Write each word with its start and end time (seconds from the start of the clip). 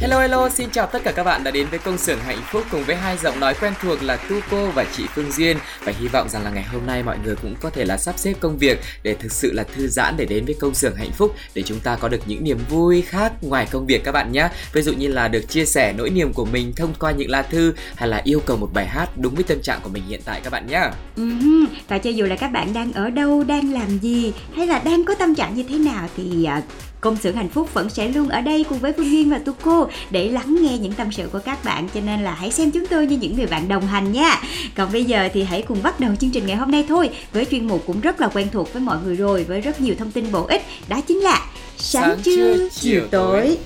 Hello 0.00 0.20
hello, 0.20 0.48
xin 0.48 0.70
chào 0.70 0.86
tất 0.86 1.02
cả 1.04 1.12
các 1.12 1.24
bạn 1.24 1.44
đã 1.44 1.50
đến 1.50 1.66
với 1.70 1.78
công 1.78 1.98
xưởng 1.98 2.18
hạnh 2.18 2.40
phúc 2.52 2.62
cùng 2.70 2.84
với 2.84 2.96
hai 2.96 3.16
giọng 3.16 3.40
nói 3.40 3.54
quen 3.60 3.72
thuộc 3.82 4.02
là 4.02 4.16
Tu 4.16 4.36
cô 4.50 4.70
và 4.70 4.84
chị 4.96 5.04
Phương 5.14 5.32
Duyên 5.32 5.56
và 5.84 5.92
hy 6.00 6.08
vọng 6.08 6.28
rằng 6.28 6.44
là 6.44 6.50
ngày 6.50 6.64
hôm 6.64 6.86
nay 6.86 7.02
mọi 7.02 7.18
người 7.24 7.36
cũng 7.42 7.54
có 7.60 7.70
thể 7.70 7.84
là 7.84 7.96
sắp 7.96 8.18
xếp 8.18 8.34
công 8.40 8.58
việc 8.58 8.80
để 9.02 9.14
thực 9.14 9.32
sự 9.32 9.52
là 9.52 9.64
thư 9.64 9.88
giãn 9.88 10.16
để 10.16 10.24
đến 10.24 10.44
với 10.44 10.54
công 10.60 10.74
xưởng 10.74 10.96
hạnh 10.96 11.10
phúc 11.12 11.34
để 11.54 11.62
chúng 11.62 11.80
ta 11.80 11.96
có 11.96 12.08
được 12.08 12.20
những 12.26 12.44
niềm 12.44 12.58
vui 12.68 13.02
khác 13.02 13.32
ngoài 13.42 13.68
công 13.70 13.86
việc 13.86 14.04
các 14.04 14.12
bạn 14.12 14.32
nhé. 14.32 14.48
Ví 14.72 14.82
dụ 14.82 14.92
như 14.92 15.08
là 15.08 15.28
được 15.28 15.48
chia 15.48 15.64
sẻ 15.64 15.92
nỗi 15.92 16.10
niềm 16.10 16.32
của 16.32 16.44
mình 16.44 16.72
thông 16.76 16.94
qua 17.00 17.12
những 17.12 17.30
lá 17.30 17.42
thư 17.42 17.74
hay 17.96 18.08
là 18.08 18.20
yêu 18.24 18.40
cầu 18.46 18.56
một 18.56 18.70
bài 18.74 18.86
hát 18.86 19.10
đúng 19.16 19.34
với 19.34 19.44
tâm 19.44 19.62
trạng 19.62 19.80
của 19.82 19.90
mình 19.90 20.02
hiện 20.08 20.20
tại 20.24 20.40
các 20.44 20.50
bạn 20.50 20.66
nhé. 20.66 20.82
Ừm, 21.16 21.66
Và 21.88 21.98
cho 21.98 22.10
dù 22.10 22.24
là 22.26 22.36
các 22.36 22.52
bạn 22.52 22.72
đang 22.72 22.92
ở 22.92 23.10
đâu, 23.10 23.44
đang 23.44 23.72
làm 23.72 23.98
gì 23.98 24.32
hay 24.56 24.66
là 24.66 24.78
đang 24.84 25.04
có 25.04 25.14
tâm 25.14 25.34
trạng 25.34 25.54
như 25.54 25.62
thế 25.68 25.78
nào 25.78 26.08
thì 26.16 26.44
à, 26.44 26.62
Công 27.00 27.16
xưởng 27.16 27.36
hạnh 27.36 27.48
phúc 27.48 27.74
vẫn 27.74 27.90
sẽ 27.90 28.08
luôn 28.08 28.28
ở 28.28 28.40
đây 28.40 28.64
cùng 28.68 28.78
với 28.78 28.92
Phương 28.92 29.10
Duyên 29.10 29.30
và 29.30 29.38
Tu 29.38 29.52
Cô 29.62 29.88
để 30.10 30.28
lắng 30.28 30.56
nghe 30.62 30.78
những 30.78 30.92
tâm 30.92 31.12
sự 31.12 31.28
của 31.32 31.38
các 31.38 31.64
bạn 31.64 31.88
cho 31.94 32.00
nên 32.00 32.22
là 32.22 32.34
hãy 32.34 32.50
xem 32.50 32.70
chúng 32.70 32.86
tôi 32.86 33.06
như 33.06 33.16
những 33.16 33.36
người 33.36 33.46
bạn 33.46 33.68
đồng 33.68 33.86
hành 33.86 34.12
nha. 34.12 34.40
Còn 34.76 34.92
bây 34.92 35.04
giờ 35.04 35.28
thì 35.34 35.42
hãy 35.42 35.62
cùng 35.62 35.82
bắt 35.82 36.00
đầu 36.00 36.12
chương 36.20 36.30
trình 36.30 36.46
ngày 36.46 36.56
hôm 36.56 36.70
nay 36.70 36.84
thôi 36.88 37.10
với 37.32 37.44
chuyên 37.44 37.68
mục 37.68 37.82
cũng 37.86 38.00
rất 38.00 38.20
là 38.20 38.28
quen 38.28 38.48
thuộc 38.52 38.72
với 38.72 38.82
mọi 38.82 38.98
người 39.04 39.16
rồi 39.16 39.44
với 39.44 39.60
rất 39.60 39.80
nhiều 39.80 39.94
thông 39.98 40.10
tin 40.10 40.32
bổ 40.32 40.44
ích 40.44 40.62
đó 40.88 41.00
chính 41.00 41.18
là 41.20 41.46
sáng, 41.76 42.02
Sáng 42.02 42.20
trưa, 42.22 42.56
trưa, 42.56 42.68
chiều 42.72 43.06
tối. 43.10 43.56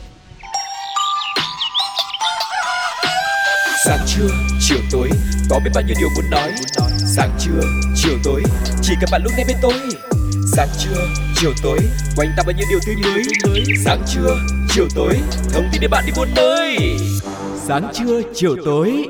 Sáng 3.87 3.99
trưa, 4.07 4.29
chiều 4.61 4.79
tối, 4.93 5.09
có 5.51 5.61
biết 5.65 5.71
bao 5.75 5.85
nhiêu 5.87 5.97
điều 5.99 6.09
muốn 6.17 6.31
nói. 6.31 6.53
Sáng 7.17 7.31
trưa, 7.41 7.61
chiều 7.97 8.19
tối, 8.25 8.43
chỉ 8.83 8.93
cần 9.01 9.09
bạn 9.13 9.23
lúc 9.25 9.33
nghe 9.37 9.45
bên 9.49 9.57
tôi. 9.63 9.75
Sáng 10.57 10.69
trưa, 10.79 11.07
chiều 11.37 11.53
tối, 11.63 11.79
quanh 12.17 12.29
ta 12.37 12.43
bao 12.47 12.53
nhiêu 12.57 12.67
điều 12.71 12.81
tươi 12.87 12.97
mới. 13.03 13.23
Sáng 13.85 14.03
trưa, 14.07 14.37
chiều 14.69 14.87
tối, 14.95 15.19
thông 15.53 15.69
tin 15.73 15.81
để 15.81 15.89
bạn 15.89 16.05
đi 16.07 16.13
buôn 16.17 16.29
nơi. 16.37 16.77
Sáng 17.67 17.93
trưa, 17.95 18.21
chiều 18.35 18.57
tối. 18.65 19.07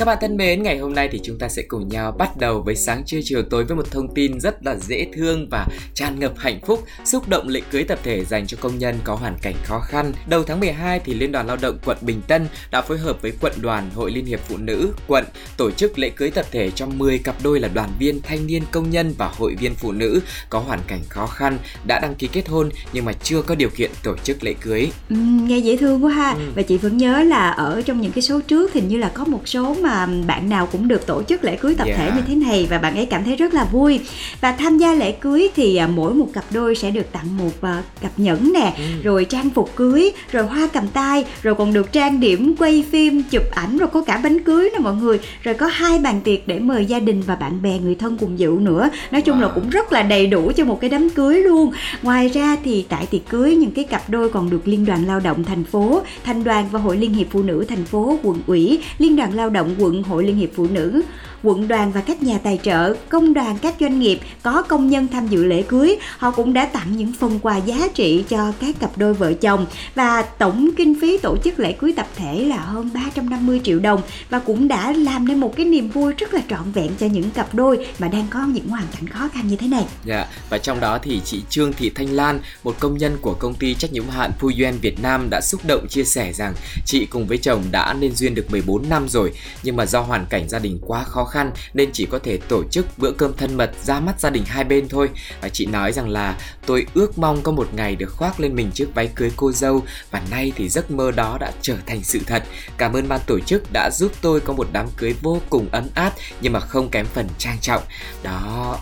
Các 0.00 0.06
bạn 0.06 0.18
thân 0.20 0.36
mến, 0.36 0.62
ngày 0.62 0.78
hôm 0.78 0.94
nay 0.94 1.08
thì 1.12 1.20
chúng 1.22 1.38
ta 1.38 1.48
sẽ 1.48 1.62
cùng 1.62 1.88
nhau 1.88 2.12
bắt 2.12 2.36
đầu 2.36 2.62
với 2.62 2.76
sáng 2.76 3.02
trưa 3.06 3.18
chiều 3.24 3.42
tối 3.42 3.64
với 3.64 3.76
một 3.76 3.90
thông 3.90 4.14
tin 4.14 4.40
rất 4.40 4.66
là 4.66 4.76
dễ 4.76 5.06
thương 5.14 5.48
và 5.50 5.66
tràn 5.94 6.20
ngập 6.20 6.32
hạnh 6.36 6.60
phúc, 6.66 6.84
xúc 7.04 7.28
động 7.28 7.48
lễ 7.48 7.60
cưới 7.70 7.84
tập 7.84 7.98
thể 8.02 8.24
dành 8.24 8.46
cho 8.46 8.56
công 8.60 8.78
nhân 8.78 8.98
có 9.04 9.14
hoàn 9.14 9.36
cảnh 9.42 9.54
khó 9.64 9.80
khăn. 9.80 10.12
Đầu 10.28 10.44
tháng 10.44 10.60
12 10.60 11.00
thì 11.00 11.14
Liên 11.14 11.32
đoàn 11.32 11.46
Lao 11.46 11.56
động 11.62 11.78
quận 11.84 11.98
Bình 12.00 12.20
Tân 12.28 12.46
đã 12.70 12.82
phối 12.82 12.98
hợp 12.98 13.22
với 13.22 13.32
quận 13.40 13.52
đoàn 13.60 13.90
Hội 13.94 14.10
Liên 14.10 14.26
hiệp 14.26 14.40
Phụ 14.40 14.56
nữ 14.56 14.92
quận 15.06 15.24
tổ 15.56 15.70
chức 15.70 15.98
lễ 15.98 16.10
cưới 16.16 16.30
tập 16.30 16.46
thể 16.50 16.70
cho 16.70 16.86
10 16.86 17.18
cặp 17.18 17.36
đôi 17.42 17.60
là 17.60 17.68
đoàn 17.68 17.90
viên, 17.98 18.22
thanh 18.22 18.46
niên, 18.46 18.62
công 18.70 18.90
nhân 18.90 19.14
và 19.18 19.30
hội 19.38 19.54
viên 19.60 19.74
phụ 19.74 19.92
nữ 19.92 20.20
có 20.50 20.58
hoàn 20.58 20.80
cảnh 20.86 21.00
khó 21.08 21.26
khăn 21.26 21.58
đã 21.86 21.98
đăng 21.98 22.14
ký 22.14 22.28
kết 22.32 22.48
hôn 22.48 22.68
nhưng 22.92 23.04
mà 23.04 23.12
chưa 23.12 23.42
có 23.42 23.54
điều 23.54 23.70
kiện 23.70 23.90
tổ 24.02 24.16
chức 24.24 24.44
lễ 24.44 24.54
cưới. 24.60 24.90
Ừm, 25.10 25.48
nghe 25.48 25.58
dễ 25.58 25.76
thương 25.76 26.04
quá 26.04 26.12
ha 26.12 26.30
Ừ. 26.30 26.40
và 26.54 26.62
chị 26.62 26.76
vẫn 26.76 26.96
nhớ 26.96 27.22
là 27.22 27.50
ở 27.50 27.82
trong 27.82 28.00
những 28.00 28.12
cái 28.12 28.22
số 28.22 28.40
trước 28.40 28.72
hình 28.72 28.88
như 28.88 28.96
là 28.96 29.10
có 29.14 29.24
một 29.24 29.48
số 29.48 29.74
mà 29.74 29.89
bạn 30.26 30.48
nào 30.48 30.66
cũng 30.72 30.88
được 30.88 31.06
tổ 31.06 31.22
chức 31.22 31.44
lễ 31.44 31.56
cưới 31.56 31.74
tập 31.74 31.86
Dạ. 31.90 31.96
thể 31.96 32.10
như 32.16 32.22
thế 32.28 32.34
này 32.34 32.66
và 32.70 32.78
bạn 32.78 32.96
ấy 32.96 33.06
cảm 33.06 33.24
thấy 33.24 33.36
rất 33.36 33.54
là 33.54 33.64
vui 33.64 34.00
và 34.40 34.52
tham 34.52 34.78
gia 34.78 34.94
lễ 34.94 35.12
cưới 35.12 35.48
thì 35.56 35.76
à, 35.76 35.86
mỗi 35.86 36.14
một 36.14 36.26
cặp 36.34 36.44
đôi 36.52 36.74
sẽ 36.74 36.90
được 36.90 37.12
tặng 37.12 37.36
một 37.38 37.60
à, 37.60 37.82
cặp 38.00 38.10
nhẫn 38.16 38.52
nè 38.52 38.72
Ừ. 38.76 38.82
rồi 39.02 39.24
trang 39.24 39.50
phục 39.50 39.76
cưới 39.76 40.12
rồi 40.32 40.42
hoa 40.46 40.68
cầm 40.72 40.88
tay 40.88 41.24
rồi 41.42 41.54
còn 41.54 41.72
được 41.72 41.92
trang 41.92 42.20
điểm 42.20 42.54
quay 42.58 42.84
phim 42.90 43.22
chụp 43.22 43.42
ảnh 43.54 43.78
rồi 43.78 43.88
có 43.92 44.02
cả 44.02 44.20
bánh 44.24 44.44
cưới 44.44 44.70
nè 44.72 44.78
mọi 44.78 44.94
người 44.94 45.20
rồi 45.42 45.54
có 45.54 45.66
hai 45.66 45.98
bàn 45.98 46.20
tiệc 46.24 46.48
để 46.48 46.58
mời 46.58 46.86
gia 46.86 46.98
đình 47.00 47.22
và 47.26 47.34
bạn 47.34 47.62
bè 47.62 47.78
người 47.78 47.94
thân 47.94 48.16
cùng 48.20 48.38
dự 48.38 48.56
nữa 48.60 48.90
nói 49.10 49.22
chung 49.22 49.40
là 49.40 49.48
Wow. 49.48 49.54
cũng 49.54 49.70
rất 49.70 49.92
là 49.92 50.02
đầy 50.02 50.26
đủ 50.26 50.52
cho 50.56 50.64
một 50.64 50.80
cái 50.80 50.90
đám 50.90 51.10
cưới 51.10 51.40
luôn 51.42 51.72
ngoài 52.02 52.28
ra 52.28 52.56
thì 52.64 52.84
tại 52.88 53.06
tiệc 53.06 53.28
cưới 53.28 53.56
những 53.56 53.70
cái 53.70 53.84
cặp 53.84 54.10
đôi 54.10 54.28
còn 54.28 54.50
được 54.50 54.68
liên 54.68 54.84
đoàn 54.86 55.06
lao 55.06 55.20
động 55.20 55.44
thành 55.44 55.64
phố 55.64 56.02
thành 56.24 56.44
đoàn 56.44 56.68
và 56.72 56.80
hội 56.80 56.96
liên 56.96 57.14
hiệp 57.14 57.26
phụ 57.30 57.42
nữ 57.42 57.64
thành 57.68 57.84
phố 57.84 58.18
quận 58.22 58.38
ủy 58.46 58.78
liên 58.98 59.16
đoàn 59.16 59.34
lao 59.34 59.50
động 59.50 59.74
quận 59.80 60.02
hội 60.02 60.24
liên 60.24 60.36
hiệp 60.36 60.50
phụ 60.54 60.66
nữ 60.66 61.02
quận 61.42 61.68
đoàn 61.68 61.92
và 61.92 62.00
các 62.00 62.22
nhà 62.22 62.38
tài 62.38 62.60
trợ, 62.62 62.94
công 63.08 63.34
đoàn 63.34 63.58
các 63.62 63.74
doanh 63.80 64.00
nghiệp 64.00 64.20
có 64.42 64.62
công 64.62 64.88
nhân 64.88 65.08
tham 65.12 65.28
dự 65.28 65.44
lễ 65.44 65.62
cưới, 65.62 65.98
họ 66.18 66.30
cũng 66.30 66.52
đã 66.52 66.66
tặng 66.66 66.96
những 66.96 67.12
phần 67.12 67.38
quà 67.42 67.56
giá 67.56 67.88
trị 67.94 68.24
cho 68.28 68.52
các 68.60 68.80
cặp 68.80 68.98
đôi 68.98 69.14
vợ 69.14 69.32
chồng 69.32 69.66
và 69.94 70.22
tổng 70.22 70.70
kinh 70.76 71.00
phí 71.00 71.18
tổ 71.18 71.36
chức 71.44 71.58
lễ 71.58 71.72
cưới 71.72 71.92
tập 71.96 72.06
thể 72.16 72.44
là 72.44 72.56
hơn 72.56 72.90
350 72.94 73.60
triệu 73.64 73.78
đồng 73.78 74.02
và 74.30 74.38
cũng 74.38 74.68
đã 74.68 74.92
làm 74.92 75.28
nên 75.28 75.40
một 75.40 75.56
cái 75.56 75.66
niềm 75.66 75.90
vui 75.90 76.12
rất 76.12 76.34
là 76.34 76.40
trọn 76.50 76.72
vẹn 76.72 76.90
cho 77.00 77.06
những 77.06 77.30
cặp 77.30 77.54
đôi 77.54 77.86
mà 77.98 78.08
đang 78.08 78.26
có 78.30 78.44
những 78.44 78.68
hoàn 78.68 78.84
cảnh 78.94 79.08
khó 79.08 79.28
khăn 79.28 79.48
như 79.48 79.56
thế 79.56 79.68
này. 79.68 79.84
Dạ, 80.04 80.26
và 80.50 80.58
trong 80.58 80.80
đó 80.80 80.98
thì 81.02 81.20
chị 81.24 81.42
Trương 81.48 81.72
Thị 81.72 81.90
Thanh 81.94 82.10
Lan, 82.10 82.40
một 82.64 82.76
công 82.80 82.98
nhân 82.98 83.16
của 83.20 83.34
công 83.34 83.54
ty 83.54 83.74
trách 83.74 83.92
nhiệm 83.92 84.02
hữu 84.02 84.12
hạn 84.12 84.32
Puyen 84.38 84.74
Việt 84.82 85.02
Nam 85.02 85.26
đã 85.30 85.40
xúc 85.40 85.60
động 85.66 85.86
chia 85.88 86.04
sẻ 86.04 86.32
rằng 86.32 86.54
chị 86.86 87.06
cùng 87.06 87.26
với 87.26 87.38
chồng 87.38 87.62
đã 87.70 87.94
nên 88.00 88.14
duyên 88.14 88.34
được 88.34 88.50
14 88.50 88.88
năm 88.88 89.08
rồi, 89.08 89.32
nhưng 89.62 89.69
nhưng 89.70 89.76
mà 89.76 89.86
do 89.86 90.00
hoàn 90.00 90.26
cảnh 90.26 90.48
gia 90.48 90.58
đình 90.58 90.78
quá 90.86 91.04
khó 91.04 91.24
khăn 91.24 91.52
nên 91.74 91.90
chỉ 91.92 92.06
có 92.06 92.18
thể 92.18 92.36
tổ 92.48 92.64
chức 92.70 92.86
bữa 92.98 93.12
cơm 93.12 93.36
thân 93.36 93.56
mật 93.56 93.70
ra 93.82 94.00
mắt 94.00 94.20
gia 94.20 94.30
đình 94.30 94.44
hai 94.46 94.64
bên 94.64 94.88
thôi. 94.88 95.10
Và 95.40 95.48
chị 95.48 95.66
nói 95.66 95.92
rằng 95.92 96.08
là 96.08 96.38
tôi 96.66 96.86
ước 96.94 97.18
mong 97.18 97.42
có 97.42 97.52
một 97.52 97.74
ngày 97.74 97.96
được 97.96 98.12
khoác 98.16 98.40
lên 98.40 98.54
mình 98.54 98.70
chiếc 98.74 98.94
váy 98.94 99.06
cưới 99.14 99.32
cô 99.36 99.52
dâu 99.52 99.82
và 100.10 100.22
nay 100.30 100.52
thì 100.56 100.68
giấc 100.68 100.90
mơ 100.90 101.10
đó 101.10 101.36
đã 101.40 101.52
trở 101.62 101.76
thành 101.86 102.04
sự 102.04 102.20
thật. 102.26 102.42
Cảm 102.76 102.92
ơn 102.92 103.08
ban 103.08 103.20
tổ 103.26 103.40
chức 103.40 103.62
đã 103.72 103.90
giúp 103.92 104.12
tôi 104.20 104.40
có 104.40 104.52
một 104.52 104.68
đám 104.72 104.86
cưới 104.96 105.14
vô 105.22 105.38
cùng 105.50 105.68
ấm 105.72 105.88
áp 105.94 106.12
nhưng 106.40 106.52
mà 106.52 106.60
không 106.60 106.88
kém 106.90 107.06
phần 107.06 107.28
trang 107.38 107.58
trọng. 107.60 107.82
Đó, 108.22 108.78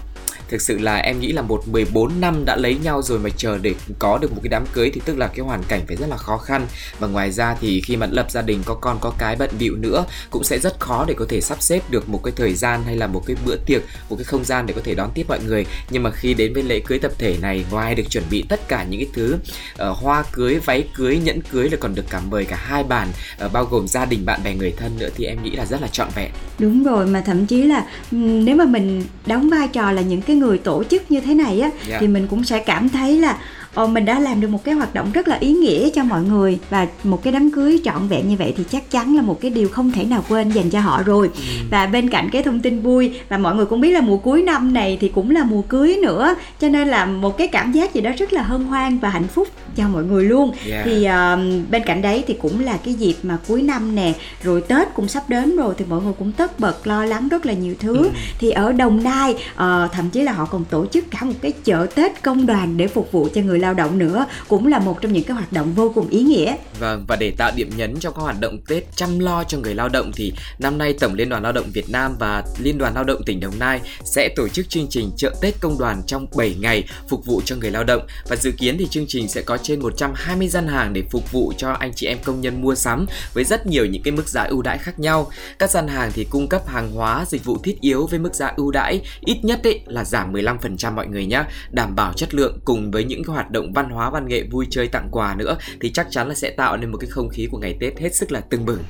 thực 0.49 0.61
sự 0.61 0.79
là 0.79 0.97
em 0.97 1.21
nghĩ 1.21 1.33
là 1.33 1.43
một 1.43 1.69
14 1.69 2.21
năm 2.21 2.45
đã 2.45 2.57
lấy 2.57 2.77
nhau 2.83 3.03
rồi 3.03 3.19
mà 3.19 3.31
chờ 3.37 3.59
để 3.59 3.75
có 3.99 4.19
được 4.19 4.33
một 4.33 4.41
cái 4.43 4.49
đám 4.49 4.65
cưới 4.73 4.91
thì 4.95 5.01
tức 5.05 5.19
là 5.19 5.27
cái 5.27 5.41
hoàn 5.41 5.63
cảnh 5.69 5.81
phải 5.87 5.97
rất 5.97 6.07
là 6.09 6.17
khó 6.17 6.37
khăn. 6.39 6.67
Và 6.99 7.09
ngoài 7.09 7.33
ra 7.33 7.57
thì 7.61 7.81
khi 7.81 7.97
mà 7.97 8.07
lập 8.11 8.31
gia 8.31 8.43
đình 8.43 8.63
có 8.65 8.75
con 8.75 8.99
có 9.01 9.13
cái 9.19 9.37
bận 9.37 9.51
bịu 9.59 9.77
nữa 9.77 10.05
cũng 10.31 10.45
sẽ 10.45 10.59
rất 10.59 10.81
khó 10.81 11.05
để 11.09 11.15
có 11.15 11.27
thể 11.29 11.41
sắp 11.41 11.63
xếp 11.63 11.91
được 11.91 12.09
một 12.09 12.21
cái 12.25 12.33
thời 12.37 12.55
gian 12.55 12.83
hay 12.85 12.97
là 12.97 13.07
một 13.07 13.23
cái 13.27 13.37
bữa 13.45 13.57
tiệc 13.57 13.83
một 14.11 14.17
cái 14.17 14.25
không 14.25 14.45
gian 14.45 14.67
để 14.67 14.75
có 14.75 14.81
thể 14.85 14.95
đón 14.95 15.11
tiếp 15.15 15.25
mọi 15.29 15.39
người. 15.47 15.67
Nhưng 15.91 16.03
mà 16.03 16.11
khi 16.11 16.35
đến 16.35 16.55
với 16.55 16.63
lễ 16.63 16.81
cưới 16.81 16.99
tập 16.99 17.13
thể 17.19 17.37
này 17.43 17.65
ngoài 17.71 17.95
được 17.95 18.11
chuẩn 18.11 18.25
bị 18.31 18.45
tất 18.49 18.69
cả 18.69 18.85
những 18.85 19.01
cái 19.01 19.09
thứ 19.13 19.35
uh, 19.35 19.97
hoa 19.97 20.25
cưới 20.33 20.59
váy 20.65 20.89
cưới 20.95 21.19
nhẫn 21.19 21.43
cưới 21.43 21.71
là 21.71 21.77
còn 21.81 21.95
được 21.95 22.05
cả 22.11 22.21
mời 22.31 22.45
cả 22.45 22.57
hai 22.57 22.85
bàn 22.85 23.09
uh, 23.45 23.53
bao 23.53 23.65
gồm 23.65 23.89
gia 23.89 24.05
đình 24.05 24.25
bạn 24.25 24.41
bè 24.45 24.55
người 24.55 24.73
thân 24.77 24.99
nữa 24.99 25.09
thì 25.17 25.25
em 25.25 25.43
nghĩ 25.43 25.51
là 25.51 25.67
rất 25.67 25.83
là 25.83 25.89
trọn 25.89 26.09
vẹn. 26.15 26.31
Đúng 26.59 26.85
rồi 26.85 27.07
mà 27.07 27.21
thậm 27.21 27.47
chí 27.47 27.63
là 27.63 27.87
nếu 28.11 28.57
mà 28.57 28.65
mình 28.65 29.05
đóng 29.27 29.51
vai 29.51 29.69
trò 29.69 29.93
là 29.93 30.03
những 30.03 30.23
cái 30.23 30.37
người 30.39 30.59
tổ 30.59 30.85
chức 30.85 31.11
như 31.11 31.21
thế 31.21 31.35
này 31.35 31.61
á 31.61 31.71
Dạ. 31.89 31.97
thì 32.01 32.09
mình 32.09 32.27
cũng 32.31 32.45
sẽ 32.45 32.59
cảm 32.59 32.89
thấy 32.89 33.17
là 33.21 33.39
Ờ, 33.75 33.87
mình 33.87 34.05
đã 34.05 34.19
làm 34.21 34.41
được 34.41 34.49
một 34.49 34.65
cái 34.65 34.75
hoạt 34.75 34.95
động 34.95 35.13
rất 35.13 35.29
là 35.29 35.37
ý 35.41 35.53
nghĩa 35.53 35.91
cho 35.91 36.05
mọi 36.05 36.23
người 36.23 36.59
và 36.71 36.87
một 37.05 37.23
cái 37.23 37.33
đám 37.33 37.51
cưới 37.51 37.81
trọn 37.85 38.09
vẹn 38.09 38.29
như 38.29 38.37
vậy 38.39 38.55
thì 38.57 38.65
chắc 38.71 38.91
chắn 38.91 39.17
là 39.17 39.23
một 39.23 39.41
cái 39.41 39.51
điều 39.51 39.69
không 39.69 39.91
thể 39.93 40.05
nào 40.05 40.25
quên 40.29 40.49
dành 40.49 40.71
cho 40.71 40.81
họ 40.81 41.03
rồi. 41.03 41.31
Và 41.71 41.87
bên 41.87 42.11
cạnh 42.11 42.29
cái 42.33 42.43
thông 42.43 42.61
tin 42.61 42.81
vui 42.83 43.13
và 43.29 43.39
mọi 43.39 43.55
người 43.55 43.67
cũng 43.67 43.81
biết 43.81 43.91
là 43.93 44.01
mùa 44.01 44.17
cuối 44.17 44.43
năm 44.43 44.75
này 44.75 44.99
thì 45.01 45.09
cũng 45.09 45.31
là 45.31 45.45
mùa 45.45 45.63
cưới 45.63 45.97
nữa 46.03 46.35
cho 46.61 46.69
nên 46.69 46.89
là 46.89 47.07
một 47.07 47.39
cái 47.39 47.47
cảm 47.47 47.73
giác 47.73 47.95
gì 47.95 48.01
đó 48.01 48.11
rất 48.19 48.33
là 48.33 48.43
hân 48.43 48.65
hoan 48.65 48.99
và 48.99 49.09
hạnh 49.09 49.29
phúc 49.29 49.49
cho 49.79 49.89
mọi 49.89 50.05
người 50.05 50.25
luôn 50.25 50.53
Yeah. 50.69 50.85
thì 50.85 50.97
uh, 51.09 51.71
bên 51.71 51.83
cạnh 51.87 52.03
đấy 52.03 52.25
thì 52.27 52.35
cũng 52.43 52.65
là 52.65 52.77
cái 52.85 52.95
dịp 52.95 53.15
mà 53.23 53.39
cuối 53.49 53.63
năm 53.63 53.95
nè 53.95 54.13
rồi 54.43 54.61
tết 54.69 54.89
cũng 54.95 55.09
sắp 55.09 55.29
đến 55.31 55.57
rồi 55.57 55.75
thì 55.79 55.85
mọi 55.89 56.03
người 56.03 56.13
cũng 56.19 56.33
tất 56.33 56.61
bật 56.61 56.87
lo 56.87 57.05
lắng 57.05 57.29
rất 57.29 57.47
là 57.47 57.53
nhiều 57.53 57.75
thứ 57.81 57.97
Ừ. 57.99 58.11
thì 58.39 58.51
ở 58.51 58.73
đồng 58.73 59.03
nai 59.03 59.35
ờ, 59.55 59.89
thậm 59.93 60.11
chí 60.11 60.23
là 60.23 60.33
họ 60.33 60.45
còn 60.45 60.65
tổ 60.65 60.87
chức 60.87 61.05
cả 61.11 61.19
một 61.25 61.33
cái 61.41 61.53
chợ 61.65 61.87
tết 61.95 62.23
công 62.23 62.47
đoàn 62.47 62.77
để 62.77 62.87
phục 62.87 63.13
vụ 63.13 63.29
cho 63.35 63.41
người 63.43 63.59
lao 63.59 63.75
động 63.75 63.99
nữa 63.99 64.27
cũng 64.49 64.67
là 64.67 64.79
một 64.79 65.01
trong 65.03 65.13
những 65.13 65.25
cái 65.25 65.35
hoạt 65.35 65.53
động 65.53 65.73
vô 65.75 65.93
cùng 65.95 66.09
ý 66.09 66.23
nghĩa 66.23 66.57
Vâng, 66.81 67.05
và 67.09 67.17
để 67.17 67.31
tạo 67.39 67.51
điểm 67.57 67.71
nhấn 67.77 67.97
trong 68.01 68.15
các 68.15 68.23
hoạt 68.23 68.41
động 68.41 68.59
Tết 68.69 68.97
chăm 68.97 69.19
lo 69.19 69.45
cho 69.45 69.59
người 69.59 69.75
lao 69.75 69.89
động 69.89 70.11
thì 70.15 70.33
năm 70.59 70.79
nay 70.79 70.93
Tổng 71.01 71.15
Liên 71.15 71.29
đoàn 71.29 71.43
Lao 71.43 71.53
động 71.53 71.67
Việt 71.73 71.91
Nam 71.91 72.17
và 72.19 72.43
Liên 72.63 72.79
đoàn 72.79 72.95
Lao 72.95 73.05
động 73.05 73.23
tỉnh 73.27 73.41
Đồng 73.41 73.59
Nai 73.59 73.81
sẽ 74.05 74.29
tổ 74.37 74.49
chức 74.49 74.69
chương 74.69 74.87
trình 74.91 75.11
chợ 75.17 75.35
Tết 75.41 75.55
công 75.61 75.79
đoàn 75.79 76.03
trong 76.07 76.27
7 76.37 76.57
ngày 76.61 76.85
phục 77.09 77.27
vụ 77.27 77.41
cho 77.45 77.57
người 77.57 77.71
lao 77.71 77.85
động 77.85 78.03
và 78.29 78.37
dự 78.37 78.51
kiến 78.51 78.77
thì 78.79 78.87
chương 78.91 79.05
trình 79.09 79.29
sẽ 79.29 79.43
có 79.43 79.57
trên 79.69 79.81
120 79.81 80.49
gian 80.49 80.67
hàng 80.67 80.93
để 80.93 81.03
phục 81.11 81.33
vụ 81.33 81.53
cho 81.57 81.73
anh 81.73 81.93
chị 81.95 82.07
em 82.07 82.19
công 82.25 82.41
nhân 82.41 82.63
mua 82.63 82.75
sắm 82.75 83.07
với 83.35 83.45
rất 83.45 83.67
nhiều 83.67 83.87
những 83.87 84.03
cái 84.03 84.13
mức 84.13 84.29
giá 84.29 84.43
ưu 84.43 84.63
đãi 84.63 84.79
khác 84.79 84.99
nhau. 84.99 85.31
Các 85.59 85.71
gian 85.71 85.89
hàng 85.89 86.11
thì 86.15 86.25
cung 86.31 86.49
cấp 86.49 86.69
hàng 86.69 86.93
hóa, 86.93 87.25
dịch 87.29 87.45
vụ 87.45 87.59
thiết 87.65 87.81
yếu 87.81 88.07
với 88.07 88.19
mức 88.19 88.35
giá 88.35 88.53
ưu 88.57 88.71
đãi 88.71 89.01
ít 89.21 89.39
nhất 89.43 89.61
ấy 89.65 89.81
là 89.87 90.05
giảm 90.05 90.33
15% 90.33 90.93
mọi 90.93 91.07
người 91.07 91.27
nhé, 91.27 91.45
đảm 91.71 91.95
bảo 91.95 92.13
chất 92.13 92.35
lượng 92.35 92.59
cùng 92.65 92.91
với 92.91 93.05
những 93.05 93.25
cái 93.25 93.35
hoạt 93.35 93.51
động 93.51 93.73
văn 93.73 93.91
hóa 93.91 94.11
văn 94.11 94.29
nghệ 94.29 94.43
vui 94.51 94.67
chơi 94.71 94.89
tặng 94.89 95.09
quà 95.11 95.35
nữa 95.35 95.57
thì 95.81 95.91
chắc 95.91 96.07
chắn 96.11 96.29
là 96.29 96.35
sẽ 96.35 96.51
tạo 96.51 96.77
nên 96.77 96.91
một 96.91 96.99
cái 96.99 97.11
không 97.11 97.29
khí 97.29 97.49
của 97.51 97.59
ngày 97.59 97.77
Tết 97.81 97.99
hết 97.99 98.15
sức 98.15 98.33
là 98.33 98.41
tưng 98.41 98.65
bừng. 98.65 98.83